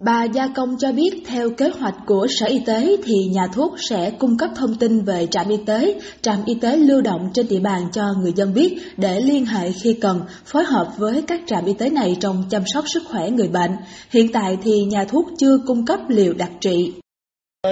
Bà 0.00 0.24
Gia 0.24 0.48
Công 0.54 0.76
cho 0.78 0.92
biết 0.92 1.10
theo 1.26 1.50
kế 1.50 1.70
hoạch 1.80 1.94
của 2.06 2.26
Sở 2.30 2.46
Y 2.46 2.58
tế 2.66 2.96
thì 3.04 3.14
nhà 3.32 3.46
thuốc 3.54 3.74
sẽ 3.90 4.10
cung 4.18 4.36
cấp 4.38 4.50
thông 4.56 4.74
tin 4.74 5.04
về 5.04 5.26
trạm 5.30 5.48
y 5.48 5.56
tế, 5.66 6.00
trạm 6.22 6.38
y 6.46 6.54
tế 6.54 6.76
lưu 6.76 7.00
động 7.00 7.30
trên 7.34 7.48
địa 7.48 7.60
bàn 7.60 7.82
cho 7.92 8.02
người 8.20 8.32
dân 8.32 8.54
biết 8.54 8.78
để 8.96 9.20
liên 9.20 9.46
hệ 9.46 9.72
khi 9.82 9.98
cần, 10.00 10.20
phối 10.44 10.64
hợp 10.64 10.86
với 10.96 11.22
các 11.26 11.40
trạm 11.46 11.64
y 11.64 11.72
tế 11.72 11.90
này 11.90 12.16
trong 12.20 12.44
chăm 12.50 12.62
sóc 12.74 12.84
sức 12.94 13.02
khỏe 13.08 13.30
người 13.30 13.48
bệnh. 13.48 13.70
Hiện 14.10 14.32
tại 14.32 14.58
thì 14.62 14.72
nhà 14.90 15.04
thuốc 15.04 15.26
chưa 15.38 15.58
cung 15.66 15.86
cấp 15.86 16.00
liều 16.08 16.32
đặc 16.32 16.50
trị. 16.60 16.92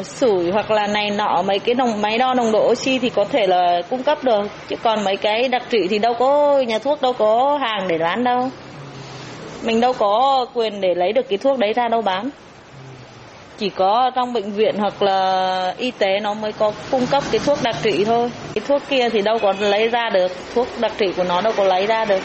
Sủi 0.04 0.50
hoặc 0.50 0.70
là 0.70 0.86
này 0.86 1.10
nọ 1.10 1.42
mấy 1.46 1.58
cái 1.58 1.74
đồng 1.74 2.02
máy 2.02 2.18
đo 2.18 2.34
nồng 2.34 2.52
độ 2.52 2.70
oxy 2.70 2.98
thì 2.98 3.10
có 3.10 3.24
thể 3.24 3.46
là 3.46 3.82
cung 3.90 4.02
cấp 4.02 4.18
được 4.24 4.42
chứ 4.68 4.76
còn 4.82 5.04
mấy 5.04 5.16
cái 5.16 5.48
đặc 5.48 5.62
trị 5.70 5.78
thì 5.90 5.98
đâu 5.98 6.14
có 6.18 6.60
nhà 6.60 6.78
thuốc 6.78 7.02
đâu 7.02 7.12
có 7.12 7.58
hàng 7.62 7.88
để 7.88 7.98
bán 7.98 8.24
đâu 8.24 8.50
mình 9.62 9.80
đâu 9.80 9.92
có 9.92 10.46
quyền 10.54 10.80
để 10.80 10.94
lấy 10.94 11.12
được 11.12 11.28
cái 11.28 11.38
thuốc 11.38 11.58
đấy 11.58 11.72
ra 11.72 11.88
đâu 11.88 12.02
bán. 12.02 12.30
Chỉ 13.58 13.70
có 13.70 14.10
trong 14.14 14.32
bệnh 14.32 14.52
viện 14.52 14.74
hoặc 14.78 15.02
là 15.02 15.74
y 15.78 15.90
tế 15.90 16.20
nó 16.22 16.34
mới 16.34 16.52
có 16.52 16.72
cung 16.90 17.06
cấp 17.10 17.22
cái 17.30 17.40
thuốc 17.46 17.58
đặc 17.62 17.76
trị 17.82 18.04
thôi. 18.04 18.30
Cái 18.54 18.64
thuốc 18.68 18.82
kia 18.88 19.08
thì 19.08 19.22
đâu 19.22 19.38
có 19.42 19.54
lấy 19.60 19.88
ra 19.88 20.10
được. 20.10 20.32
Thuốc 20.54 20.66
đặc 20.80 20.92
trị 20.98 21.12
của 21.16 21.24
nó 21.24 21.40
đâu 21.40 21.52
có 21.56 21.64
lấy 21.64 21.86
ra 21.86 22.04
được. 22.04 22.22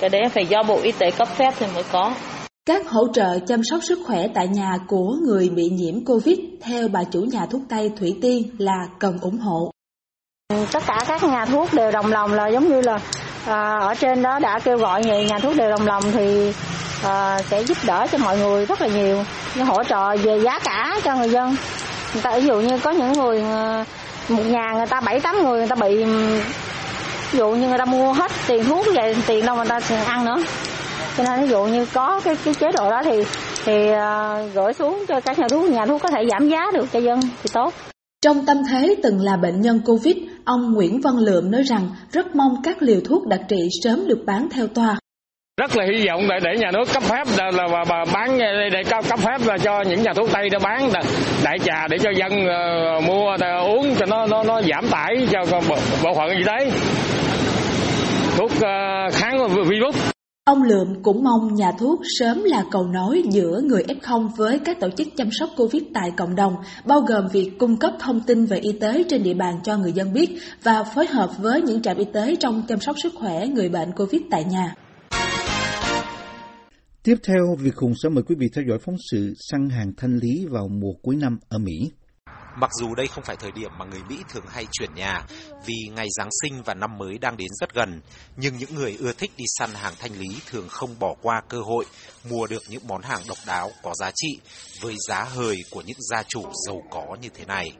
Cái 0.00 0.10
đấy 0.10 0.22
phải 0.34 0.46
do 0.46 0.62
bộ 0.62 0.80
y 0.82 0.92
tế 0.92 1.10
cấp 1.10 1.28
phép 1.28 1.54
thì 1.58 1.66
mới 1.74 1.84
có. 1.92 2.14
Các 2.66 2.88
hỗ 2.88 3.12
trợ 3.14 3.38
chăm 3.38 3.60
sóc 3.70 3.80
sức 3.82 3.98
khỏe 4.06 4.26
tại 4.34 4.48
nhà 4.48 4.78
của 4.88 5.14
người 5.26 5.48
bị 5.48 5.68
nhiễm 5.72 6.04
Covid 6.04 6.38
theo 6.60 6.88
bà 6.88 7.00
chủ 7.12 7.20
nhà 7.20 7.46
thuốc 7.50 7.62
Tây 7.68 7.90
Thủy 7.98 8.16
Tiên 8.22 8.42
là 8.58 8.86
cần 8.98 9.18
ủng 9.20 9.38
hộ. 9.38 9.70
tất 10.72 10.82
cả 10.86 10.98
các 11.08 11.22
nhà 11.24 11.44
thuốc 11.44 11.74
đều 11.74 11.90
đồng 11.90 12.12
lòng 12.12 12.32
là 12.32 12.48
giống 12.48 12.68
như 12.68 12.80
là 12.80 12.98
à, 13.48 13.78
ở 13.80 13.94
trên 13.94 14.22
đó 14.22 14.38
đã 14.38 14.58
kêu 14.58 14.78
gọi 14.78 15.04
người 15.04 15.24
nhà 15.24 15.38
thuốc 15.38 15.56
đều 15.56 15.70
đồng 15.70 15.86
lòng 15.86 16.02
thì 16.12 16.52
à, 17.04 17.38
sẽ 17.50 17.64
giúp 17.64 17.78
đỡ 17.86 18.06
cho 18.12 18.18
mọi 18.18 18.38
người 18.38 18.66
rất 18.66 18.80
là 18.80 18.86
nhiều. 18.86 19.24
Như 19.54 19.64
hỗ 19.64 19.84
trợ 19.84 20.16
về 20.16 20.40
giá 20.40 20.58
cả 20.58 21.00
cho 21.04 21.14
người 21.16 21.28
dân. 21.28 21.56
Người 22.12 22.22
ta 22.22 22.30
ví 22.38 22.46
dụ 22.46 22.60
như 22.60 22.78
có 22.78 22.90
những 22.90 23.12
người 23.12 23.42
à, 23.42 23.84
một 24.28 24.42
nhà 24.46 24.72
người 24.76 24.86
ta 24.86 25.00
bảy 25.00 25.20
tám 25.20 25.42
người 25.42 25.58
người 25.58 25.68
ta 25.68 25.74
bị 25.74 26.04
ví 27.32 27.38
dụ 27.38 27.50
như 27.50 27.68
người 27.68 27.78
ta 27.78 27.84
mua 27.84 28.12
hết 28.12 28.30
tiền 28.46 28.64
thuốc 28.64 28.86
vậy 28.94 29.16
tiền 29.26 29.46
đâu 29.46 29.56
người 29.56 29.66
ta 29.66 29.80
ăn 30.06 30.24
nữa. 30.24 30.36
Cho 31.16 31.24
nên 31.24 31.42
ví 31.42 31.48
dụ 31.48 31.64
như 31.64 31.86
có 31.86 32.20
cái 32.24 32.36
cái 32.44 32.54
chế 32.54 32.72
độ 32.72 32.90
đó 32.90 33.02
thì 33.04 33.24
thì 33.64 33.90
uh, 33.90 34.54
gửi 34.54 34.72
xuống 34.72 35.04
cho 35.08 35.20
các 35.20 35.38
nhà 35.38 35.48
thuốc 35.48 35.70
nhà 35.70 35.86
thuốc 35.86 36.02
có 36.02 36.10
thể 36.10 36.22
giảm 36.30 36.48
giá 36.48 36.70
được 36.72 36.86
cho 36.92 36.98
dân 36.98 37.20
thì 37.20 37.50
tốt. 37.52 37.74
Trong 38.22 38.46
tâm 38.46 38.56
thế 38.70 38.94
từng 39.02 39.20
là 39.20 39.36
bệnh 39.36 39.62
nhân 39.62 39.80
Covid, 39.86 40.16
ông 40.48 40.72
Nguyễn 40.72 41.00
Văn 41.00 41.14
Lượm 41.18 41.50
nói 41.50 41.62
rằng 41.62 41.88
rất 42.12 42.36
mong 42.36 42.62
các 42.64 42.82
liều 42.82 43.00
thuốc 43.04 43.26
đặc 43.26 43.40
trị 43.48 43.68
sớm 43.82 44.08
được 44.08 44.18
bán 44.26 44.48
theo 44.54 44.66
toa. 44.66 44.98
Rất 45.60 45.76
là 45.76 45.84
hy 45.84 46.06
vọng 46.06 46.28
để, 46.28 46.36
để 46.42 46.60
nhà 46.60 46.70
nước 46.70 46.84
cấp 46.94 47.02
phép 47.02 47.24
là, 47.36 47.50
là, 47.50 47.84
là 47.88 48.04
bán 48.12 48.38
để 48.72 48.82
cấp, 48.90 49.04
cấp 49.08 49.18
phép 49.18 49.46
là 49.46 49.58
cho 49.58 49.82
những 49.82 50.02
nhà 50.02 50.12
thuốc 50.12 50.28
tây 50.32 50.48
để 50.48 50.58
bán 50.62 50.90
đại 51.44 51.58
trà 51.58 51.88
để 51.88 51.98
cho 51.98 52.10
dân 52.10 52.32
uh, 52.32 53.04
mua 53.04 53.34
uh, 53.34 53.40
uống 53.66 53.94
cho 53.98 54.06
nó 54.06 54.26
nó 54.26 54.44
nó 54.44 54.62
giảm 54.62 54.88
tải 54.88 55.28
cho 55.30 55.44
bộ, 55.68 55.76
bộ 56.02 56.14
phận 56.14 56.28
y 56.28 56.44
tế. 56.46 56.70
Thuốc 58.36 58.50
uh, 58.52 59.14
kháng 59.14 59.48
virus. 59.68 60.17
Ông 60.48 60.62
Lượm 60.62 61.02
cũng 61.02 61.24
mong 61.24 61.54
nhà 61.54 61.72
thuốc 61.78 62.00
sớm 62.18 62.42
là 62.44 62.64
cầu 62.70 62.86
nối 62.86 63.22
giữa 63.30 63.60
người 63.64 63.82
F0 63.82 64.28
với 64.36 64.58
các 64.58 64.80
tổ 64.80 64.88
chức 64.96 65.08
chăm 65.16 65.28
sóc 65.30 65.50
Covid 65.56 65.82
tại 65.94 66.10
cộng 66.16 66.34
đồng, 66.34 66.54
bao 66.86 67.00
gồm 67.00 67.28
việc 67.32 67.50
cung 67.58 67.76
cấp 67.76 67.92
thông 68.00 68.20
tin 68.26 68.44
về 68.44 68.58
y 68.58 68.72
tế 68.80 69.04
trên 69.08 69.22
địa 69.22 69.34
bàn 69.34 69.60
cho 69.64 69.78
người 69.78 69.92
dân 69.92 70.12
biết 70.12 70.38
và 70.62 70.84
phối 70.94 71.06
hợp 71.06 71.30
với 71.38 71.62
những 71.62 71.82
trạm 71.82 71.96
y 71.96 72.04
tế 72.12 72.36
trong 72.36 72.62
chăm 72.68 72.80
sóc 72.80 72.96
sức 73.02 73.12
khỏe 73.18 73.46
người 73.46 73.68
bệnh 73.68 73.92
Covid 73.92 74.22
tại 74.30 74.44
nhà. 74.44 74.74
Tiếp 77.02 77.16
theo, 77.26 77.56
Việt 77.58 77.76
Hùng 77.76 77.92
sẽ 78.02 78.08
mời 78.08 78.24
quý 78.24 78.34
vị 78.38 78.46
theo 78.54 78.64
dõi 78.68 78.78
phóng 78.78 78.96
sự 79.10 79.32
săn 79.50 79.68
hàng 79.70 79.92
thanh 79.96 80.18
lý 80.22 80.46
vào 80.50 80.68
mùa 80.68 80.92
cuối 81.02 81.16
năm 81.16 81.38
ở 81.48 81.58
Mỹ. 81.58 81.90
Mặc 82.60 82.70
dù 82.80 82.94
đây 82.94 83.06
không 83.06 83.24
phải 83.24 83.36
thời 83.36 83.50
điểm 83.52 83.70
mà 83.78 83.84
người 83.84 84.02
Mỹ 84.08 84.24
thường 84.28 84.46
hay 84.46 84.66
chuyển 84.72 84.94
nhà 84.94 85.24
vì 85.66 85.74
ngày 85.92 86.06
Giáng 86.10 86.28
sinh 86.42 86.62
và 86.62 86.74
năm 86.74 86.98
mới 86.98 87.18
đang 87.18 87.36
đến 87.36 87.48
rất 87.60 87.74
gần, 87.74 88.00
nhưng 88.36 88.56
những 88.56 88.74
người 88.74 88.96
ưa 88.98 89.12
thích 89.12 89.30
đi 89.36 89.44
săn 89.58 89.70
hàng 89.74 89.94
thanh 89.98 90.12
lý 90.12 90.28
thường 90.46 90.68
không 90.68 90.98
bỏ 90.98 91.14
qua 91.22 91.42
cơ 91.48 91.60
hội 91.60 91.84
mua 92.30 92.46
được 92.46 92.62
những 92.68 92.86
món 92.86 93.02
hàng 93.02 93.22
độc 93.28 93.38
đáo 93.46 93.70
có 93.82 93.94
giá 93.94 94.10
trị 94.14 94.38
với 94.80 94.96
giá 95.08 95.24
hời 95.24 95.56
của 95.70 95.82
những 95.82 95.98
gia 96.10 96.22
chủ 96.22 96.42
giàu 96.66 96.82
có 96.90 97.16
như 97.20 97.28
thế 97.34 97.44
này 97.44 97.72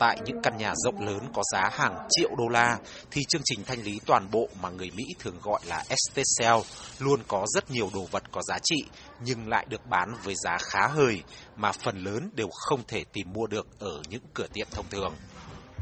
tại 0.00 0.18
những 0.26 0.42
căn 0.42 0.56
nhà 0.56 0.72
rộng 0.74 1.06
lớn 1.06 1.28
có 1.34 1.42
giá 1.52 1.70
hàng 1.72 2.06
triệu 2.10 2.30
đô 2.38 2.48
la, 2.48 2.78
thì 3.10 3.22
chương 3.28 3.42
trình 3.44 3.64
thanh 3.64 3.82
lý 3.82 4.00
toàn 4.06 4.30
bộ 4.30 4.48
mà 4.60 4.70
người 4.70 4.90
Mỹ 4.94 5.04
thường 5.18 5.38
gọi 5.42 5.60
là 5.66 5.84
estate 5.88 6.24
sale 6.24 6.62
luôn 6.98 7.20
có 7.28 7.46
rất 7.54 7.70
nhiều 7.70 7.90
đồ 7.94 8.06
vật 8.10 8.22
có 8.32 8.42
giá 8.42 8.58
trị 8.62 8.84
nhưng 9.24 9.48
lại 9.48 9.66
được 9.68 9.86
bán 9.86 10.14
với 10.24 10.34
giá 10.44 10.58
khá 10.60 10.86
hời 10.86 11.22
mà 11.56 11.72
phần 11.72 11.98
lớn 11.98 12.30
đều 12.34 12.48
không 12.52 12.80
thể 12.88 13.04
tìm 13.12 13.32
mua 13.32 13.46
được 13.46 13.66
ở 13.78 14.02
những 14.08 14.22
cửa 14.34 14.46
tiệm 14.52 14.66
thông 14.70 14.86
thường. 14.90 15.14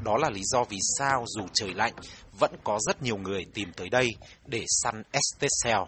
Đó 0.04 0.16
là 0.16 0.30
lý 0.30 0.40
do 0.44 0.64
vì 0.68 0.78
sao 0.98 1.24
dù 1.26 1.42
trời 1.54 1.74
lạnh, 1.74 1.94
vẫn 2.38 2.50
có 2.64 2.78
rất 2.86 3.02
nhiều 3.02 3.16
người 3.16 3.46
tìm 3.54 3.72
tới 3.76 3.88
đây 3.88 4.08
để 4.46 4.64
săn 4.82 5.02
estate 5.12 5.48
sale. 5.50 5.84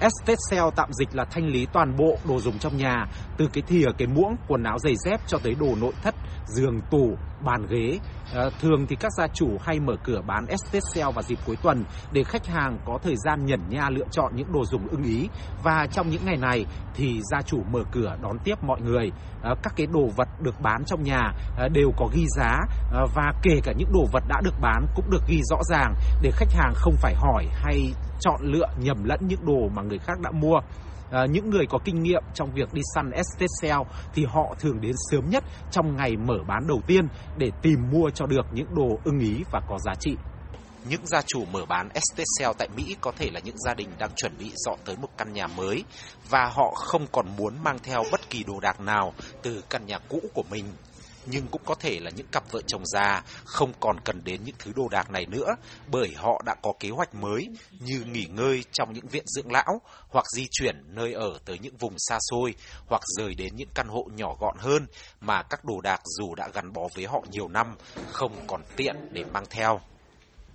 Estate 0.00 0.36
sale 0.50 0.70
tạm 0.76 0.92
dịch 0.92 1.08
là 1.12 1.24
thanh 1.24 1.46
lý 1.46 1.66
toàn 1.72 1.96
bộ 1.96 2.18
đồ 2.28 2.40
dùng 2.40 2.58
trong 2.58 2.76
nhà, 2.76 3.06
từ 3.36 3.48
cái 3.52 3.62
thìa, 3.66 3.86
cái 3.98 4.08
muỗng, 4.08 4.36
quần 4.48 4.62
áo 4.62 4.78
giày 4.78 4.94
dép 5.04 5.20
cho 5.26 5.38
tới 5.38 5.54
đồ 5.60 5.74
nội 5.80 5.92
thất, 6.02 6.14
giường, 6.46 6.80
tủ, 6.90 7.16
bàn 7.44 7.66
ghế. 7.68 7.98
À, 8.34 8.44
thường 8.60 8.86
thì 8.88 8.96
các 8.96 9.12
gia 9.18 9.26
chủ 9.26 9.58
hay 9.60 9.80
mở 9.80 9.92
cửa 10.04 10.20
bán 10.26 10.46
estate 10.46 10.80
sale 10.94 11.12
vào 11.14 11.22
dịp 11.22 11.38
cuối 11.46 11.56
tuần 11.62 11.84
để 12.12 12.24
khách 12.24 12.46
hàng 12.46 12.78
có 12.84 12.98
thời 13.02 13.14
gian 13.16 13.46
nhẩn 13.46 13.60
nha 13.68 13.90
lựa 13.90 14.06
chọn 14.10 14.32
những 14.36 14.52
đồ 14.52 14.64
dùng 14.64 14.88
ưng 14.88 15.02
ý. 15.02 15.28
Và 15.62 15.86
trong 15.92 16.08
những 16.08 16.24
ngày 16.24 16.36
này 16.36 16.66
thì 16.94 17.20
gia 17.30 17.42
chủ 17.42 17.62
mở 17.72 17.80
cửa 17.92 18.16
đón 18.22 18.38
tiếp 18.44 18.54
mọi 18.62 18.80
người. 18.80 19.12
À, 19.42 19.54
các 19.62 19.72
cái 19.76 19.86
đồ 19.86 20.08
vật 20.16 20.28
được 20.40 20.60
bán 20.60 20.84
trong 20.84 21.02
nhà 21.02 21.32
à, 21.58 21.68
đều 21.72 21.92
có 21.96 22.08
ghi 22.14 22.26
giá 22.36 22.50
à, 22.92 23.00
và 23.14 23.32
kể 23.42 23.60
cả 23.64 23.72
những 23.78 23.92
đồ 23.92 24.06
vật 24.12 24.24
đã 24.28 24.40
được 24.44 24.54
bán 24.60 24.86
cũng 24.94 25.10
được 25.10 25.22
ghi 25.28 25.40
rõ 25.42 25.58
ràng 25.62 25.94
để 26.22 26.30
khách 26.30 26.52
hàng 26.52 26.72
không 26.76 26.94
phải 26.96 27.14
hỏi 27.14 27.46
hay 27.52 27.92
chọn 28.20 28.40
lựa 28.42 28.66
nhầm 28.78 29.04
lẫn 29.04 29.20
những 29.22 29.46
đồ 29.46 29.68
mà 29.74 29.82
người 29.82 29.98
khác 29.98 30.20
đã 30.20 30.30
mua. 30.30 30.60
À, 31.10 31.26
những 31.30 31.50
người 31.50 31.66
có 31.66 31.78
kinh 31.84 32.02
nghiệm 32.02 32.22
trong 32.34 32.50
việc 32.54 32.72
đi 32.72 32.82
săn 32.94 33.10
estate 33.10 33.46
sale 33.60 33.84
thì 34.14 34.24
họ 34.24 34.54
thường 34.58 34.80
đến 34.80 34.92
sớm 35.10 35.30
nhất 35.30 35.44
trong 35.70 35.96
ngày 35.96 36.16
mở 36.16 36.38
bán 36.48 36.66
đầu 36.68 36.80
tiên 36.86 37.08
để 37.36 37.50
tìm 37.62 37.78
mua 37.92 38.10
cho 38.10 38.26
được 38.26 38.46
những 38.52 38.74
đồ 38.74 38.98
ưng 39.04 39.18
ý 39.18 39.44
và 39.50 39.60
có 39.68 39.78
giá 39.78 39.94
trị. 40.00 40.16
Những 40.88 41.06
gia 41.06 41.22
chủ 41.22 41.44
mở 41.52 41.66
bán 41.68 41.88
estate 41.88 42.24
sale 42.38 42.52
tại 42.58 42.68
Mỹ 42.76 42.96
có 43.00 43.12
thể 43.16 43.30
là 43.30 43.40
những 43.44 43.58
gia 43.58 43.74
đình 43.74 43.88
đang 43.98 44.10
chuẩn 44.16 44.32
bị 44.38 44.52
dọn 44.54 44.78
tới 44.84 44.96
một 44.96 45.08
căn 45.18 45.32
nhà 45.32 45.46
mới 45.46 45.84
và 46.28 46.50
họ 46.54 46.72
không 46.74 47.06
còn 47.12 47.26
muốn 47.36 47.54
mang 47.64 47.78
theo 47.82 48.02
bất 48.12 48.30
kỳ 48.30 48.44
đồ 48.44 48.60
đạc 48.60 48.80
nào 48.80 49.12
từ 49.42 49.62
căn 49.70 49.86
nhà 49.86 49.98
cũ 50.08 50.20
của 50.34 50.44
mình 50.50 50.64
nhưng 51.30 51.46
cũng 51.46 51.62
có 51.64 51.74
thể 51.74 52.00
là 52.00 52.10
những 52.16 52.26
cặp 52.26 52.50
vợ 52.50 52.60
chồng 52.66 52.86
già 52.86 53.22
không 53.44 53.72
còn 53.80 54.00
cần 54.04 54.24
đến 54.24 54.40
những 54.44 54.54
thứ 54.58 54.72
đồ 54.76 54.88
đạc 54.88 55.10
này 55.10 55.26
nữa 55.26 55.56
bởi 55.86 56.14
họ 56.16 56.42
đã 56.46 56.54
có 56.62 56.72
kế 56.80 56.90
hoạch 56.90 57.14
mới 57.14 57.48
như 57.80 58.04
nghỉ 58.12 58.24
ngơi 58.24 58.64
trong 58.72 58.92
những 58.92 59.06
viện 59.06 59.24
dưỡng 59.26 59.52
lão 59.52 59.80
hoặc 60.08 60.24
di 60.36 60.46
chuyển 60.50 60.82
nơi 60.86 61.12
ở 61.12 61.38
tới 61.44 61.58
những 61.58 61.76
vùng 61.76 61.94
xa 61.98 62.18
xôi 62.30 62.54
hoặc 62.86 63.02
rời 63.16 63.34
đến 63.34 63.56
những 63.56 63.68
căn 63.74 63.88
hộ 63.88 64.08
nhỏ 64.16 64.36
gọn 64.40 64.56
hơn 64.58 64.86
mà 65.20 65.42
các 65.42 65.64
đồ 65.64 65.80
đạc 65.80 66.00
dù 66.04 66.34
đã 66.34 66.48
gắn 66.54 66.72
bó 66.72 66.82
với 66.94 67.06
họ 67.06 67.24
nhiều 67.30 67.48
năm 67.48 67.76
không 68.12 68.32
còn 68.46 68.62
tiện 68.76 68.96
để 69.12 69.24
mang 69.24 69.44
theo. 69.50 69.80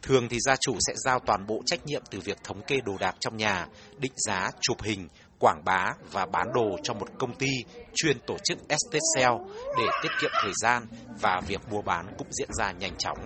Thường 0.03 0.29
thì 0.29 0.38
gia 0.39 0.55
chủ 0.55 0.77
sẽ 0.79 0.93
giao 0.95 1.19
toàn 1.19 1.47
bộ 1.47 1.62
trách 1.65 1.86
nhiệm 1.86 2.03
từ 2.09 2.19
việc 2.19 2.43
thống 2.43 2.62
kê 2.62 2.81
đồ 2.86 2.97
đạc 2.99 3.15
trong 3.19 3.38
nhà, 3.38 3.67
định 3.97 4.12
giá, 4.15 4.51
chụp 4.62 4.81
hình, 4.81 5.07
quảng 5.43 5.62
bá 5.65 5.86
và 6.12 6.25
bán 6.25 6.47
đồ 6.53 6.77
cho 6.84 6.93
một 6.93 7.08
công 7.19 7.34
ty 7.36 7.49
chuyên 7.95 8.17
tổ 8.27 8.36
chức 8.43 8.58
estate 8.67 8.99
sale 9.15 9.38
để 9.77 9.86
tiết 10.03 10.10
kiệm 10.21 10.32
thời 10.43 10.53
gian 10.62 10.84
và 11.21 11.41
việc 11.47 11.60
mua 11.71 11.82
bán 11.82 12.06
cũng 12.17 12.27
diễn 12.32 12.49
ra 12.51 12.71
nhanh 12.71 12.95
chóng. 12.97 13.17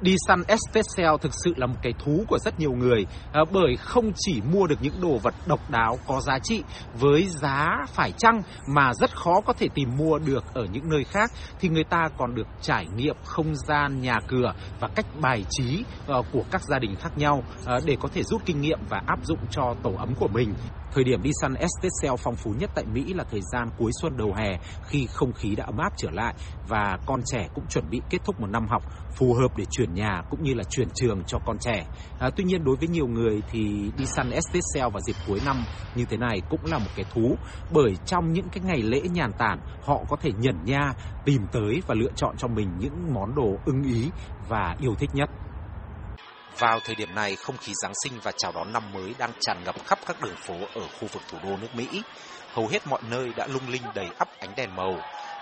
Đi 0.00 0.16
săn 0.28 0.42
estate 0.48 0.82
sale 0.96 1.16
thực 1.20 1.32
sự 1.44 1.52
là 1.56 1.66
một 1.66 1.76
cái 1.82 1.92
thú 2.04 2.24
của 2.28 2.38
rất 2.38 2.60
nhiều 2.60 2.72
người 2.72 3.06
à, 3.32 3.40
bởi 3.52 3.76
không 3.76 4.12
chỉ 4.16 4.40
mua 4.52 4.66
được 4.66 4.76
những 4.80 5.00
đồ 5.00 5.18
vật 5.18 5.34
độc 5.46 5.70
đáo 5.70 5.98
có 6.06 6.20
giá 6.20 6.38
trị 6.38 6.62
với 6.94 7.26
giá 7.28 7.84
phải 7.86 8.12
chăng 8.18 8.42
mà 8.74 8.94
rất 8.94 9.16
khó 9.16 9.40
có 9.40 9.52
thể 9.52 9.68
tìm 9.74 9.88
mua 9.96 10.18
được 10.18 10.44
ở 10.54 10.66
những 10.72 10.88
nơi 10.90 11.04
khác, 11.04 11.30
thì 11.60 11.68
người 11.68 11.84
ta 11.84 12.08
còn 12.18 12.34
được 12.34 12.46
trải 12.60 12.86
nghiệm 12.96 13.16
không 13.24 13.56
gian 13.56 14.00
nhà 14.00 14.20
cửa 14.28 14.52
và 14.80 14.88
cách 14.94 15.06
bài 15.20 15.44
trí 15.50 15.84
à, 16.08 16.16
của 16.32 16.42
các 16.50 16.62
gia 16.70 16.78
đình 16.78 16.96
khác 16.96 17.18
nhau 17.18 17.42
à, 17.66 17.78
để 17.84 17.96
có 18.00 18.08
thể 18.14 18.22
rút 18.22 18.42
kinh 18.44 18.60
nghiệm 18.60 18.78
và 18.88 19.02
áp 19.06 19.18
dụng 19.24 19.40
cho 19.50 19.74
tổ 19.82 19.92
ấm 19.98 20.14
của 20.14 20.28
mình. 20.28 20.54
Thời 20.96 21.04
điểm 21.04 21.22
đi 21.22 21.30
săn 21.42 21.54
estate 21.54 21.88
sale 22.02 22.16
phong 22.18 22.36
phú 22.36 22.54
nhất 22.58 22.70
tại 22.74 22.84
Mỹ 22.84 23.14
là 23.14 23.24
thời 23.30 23.40
gian 23.52 23.68
cuối 23.78 23.90
xuân 24.00 24.16
đầu 24.16 24.34
hè 24.34 24.58
khi 24.82 25.06
không 25.06 25.32
khí 25.32 25.54
đã 25.56 25.64
ấm 25.64 25.76
áp 25.76 25.92
trở 25.96 26.10
lại 26.10 26.34
và 26.68 26.98
con 27.06 27.20
trẻ 27.24 27.48
cũng 27.54 27.66
chuẩn 27.66 27.90
bị 27.90 28.00
kết 28.10 28.18
thúc 28.24 28.40
một 28.40 28.46
năm 28.46 28.66
học 28.68 28.82
phù 29.16 29.34
hợp 29.34 29.56
để 29.56 29.64
chuyển 29.70 29.94
nhà 29.94 30.22
cũng 30.30 30.42
như 30.42 30.54
là 30.54 30.64
chuyển 30.64 30.88
trường 30.94 31.24
cho 31.26 31.38
con 31.46 31.58
trẻ. 31.58 31.86
À, 32.18 32.30
tuy 32.36 32.44
nhiên 32.44 32.64
đối 32.64 32.76
với 32.76 32.88
nhiều 32.88 33.06
người 33.06 33.42
thì 33.50 33.92
đi 33.98 34.06
săn 34.06 34.30
estate 34.30 34.60
sale 34.74 34.90
vào 34.90 35.00
dịp 35.06 35.16
cuối 35.26 35.40
năm 35.46 35.64
như 35.94 36.04
thế 36.04 36.16
này 36.16 36.42
cũng 36.50 36.64
là 36.64 36.78
một 36.78 36.90
cái 36.96 37.04
thú 37.14 37.36
bởi 37.70 37.96
trong 38.04 38.32
những 38.32 38.48
cái 38.48 38.64
ngày 38.64 38.82
lễ 38.82 39.00
nhàn 39.00 39.32
tản 39.32 39.58
họ 39.80 40.04
có 40.08 40.16
thể 40.16 40.30
nhẩn 40.38 40.64
nha 40.64 40.92
tìm 41.24 41.46
tới 41.52 41.82
và 41.86 41.94
lựa 41.94 42.12
chọn 42.16 42.36
cho 42.36 42.48
mình 42.48 42.68
những 42.78 43.14
món 43.14 43.34
đồ 43.34 43.58
ưng 43.64 43.82
ý 43.82 44.10
và 44.48 44.74
yêu 44.78 44.94
thích 44.98 45.10
nhất. 45.12 45.30
Vào 46.58 46.80
thời 46.80 46.94
điểm 46.94 47.14
này, 47.14 47.36
không 47.36 47.56
khí 47.56 47.72
Giáng 47.82 47.92
sinh 48.04 48.12
và 48.22 48.32
chào 48.36 48.52
đón 48.52 48.72
năm 48.72 48.92
mới 48.92 49.14
đang 49.18 49.32
tràn 49.40 49.64
ngập 49.64 49.86
khắp 49.86 49.98
các 50.06 50.20
đường 50.20 50.36
phố 50.36 50.54
ở 50.74 50.80
khu 50.80 51.08
vực 51.12 51.22
thủ 51.30 51.38
đô 51.42 51.56
nước 51.56 51.74
Mỹ. 51.74 52.02
Hầu 52.52 52.66
hết 52.66 52.86
mọi 52.86 53.00
nơi 53.10 53.28
đã 53.36 53.46
lung 53.46 53.68
linh 53.68 53.82
đầy 53.94 54.06
ắp 54.18 54.28
ánh 54.40 54.54
đèn 54.56 54.76
màu. 54.76 55.00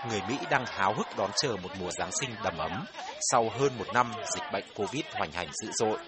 Người 0.08 0.20
Mỹ 0.28 0.38
đang 0.50 0.64
háo 0.66 0.94
hức 0.94 1.06
đón 1.16 1.30
chờ 1.42 1.56
một 1.62 1.70
mùa 1.80 1.90
Giáng 1.90 2.10
sinh 2.20 2.30
đầm 2.44 2.58
ấm 2.58 2.84
sau 3.20 3.50
hơn 3.58 3.78
một 3.78 3.84
năm 3.94 4.12
dịch 4.34 4.42
bệnh 4.52 4.64
Covid 4.74 5.02
hoành 5.12 5.32
hành 5.32 5.48
dữ 5.62 5.70
dội. 5.72 5.98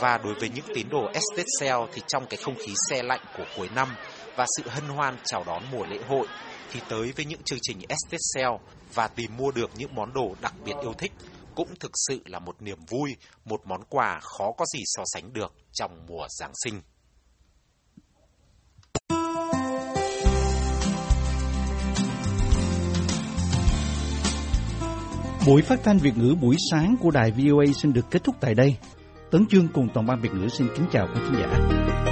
Và 0.00 0.18
đối 0.18 0.34
với 0.34 0.48
những 0.48 0.64
tín 0.74 0.88
đồ 0.90 1.04
estate 1.04 1.48
sale 1.60 1.86
thì 1.92 2.02
trong 2.08 2.26
cái 2.26 2.38
không 2.42 2.54
khí 2.54 2.74
xe 2.90 3.02
lạnh 3.02 3.20
của 3.38 3.44
cuối 3.56 3.68
năm 3.74 3.88
và 4.36 4.46
sự 4.56 4.62
hân 4.68 4.84
hoan 4.84 5.16
chào 5.24 5.44
đón 5.46 5.62
mùa 5.72 5.84
lễ 5.84 5.98
hội 6.08 6.26
thì 6.72 6.80
tới 6.88 7.12
với 7.16 7.24
những 7.24 7.42
chương 7.44 7.58
trình 7.62 7.78
estate 7.88 8.18
sale 8.34 8.58
và 8.94 9.08
tìm 9.08 9.36
mua 9.36 9.50
được 9.50 9.70
những 9.76 9.94
món 9.94 10.12
đồ 10.12 10.34
đặc 10.40 10.54
biệt 10.64 10.74
yêu 10.82 10.92
thích 10.98 11.12
cũng 11.54 11.68
thực 11.80 11.90
sự 11.94 12.22
là 12.26 12.38
một 12.38 12.62
niềm 12.62 12.78
vui, 12.88 13.16
một 13.44 13.60
món 13.66 13.84
quà 13.88 14.20
khó 14.20 14.52
có 14.58 14.64
gì 14.74 14.80
so 14.86 15.02
sánh 15.06 15.32
được 15.32 15.52
trong 15.72 16.06
mùa 16.06 16.26
Giáng 16.28 16.52
sinh. 16.64 16.80
Buổi 25.46 25.62
phát 25.62 25.80
thanh 25.84 25.98
Việt 25.98 26.16
ngữ 26.16 26.34
buổi 26.40 26.56
sáng 26.70 26.96
của 27.00 27.10
đài 27.10 27.30
VOA 27.30 27.64
xin 27.82 27.92
được 27.92 28.10
kết 28.10 28.24
thúc 28.24 28.34
tại 28.40 28.54
đây. 28.54 28.76
Tấn 29.30 29.46
Chương 29.50 29.68
cùng 29.68 29.88
toàn 29.94 30.06
ban 30.06 30.20
Việt 30.20 30.32
ngữ 30.32 30.48
xin 30.48 30.68
kính 30.76 30.86
chào 30.92 31.06
quý 31.14 31.20
khán 31.24 31.34
giả. 31.40 32.11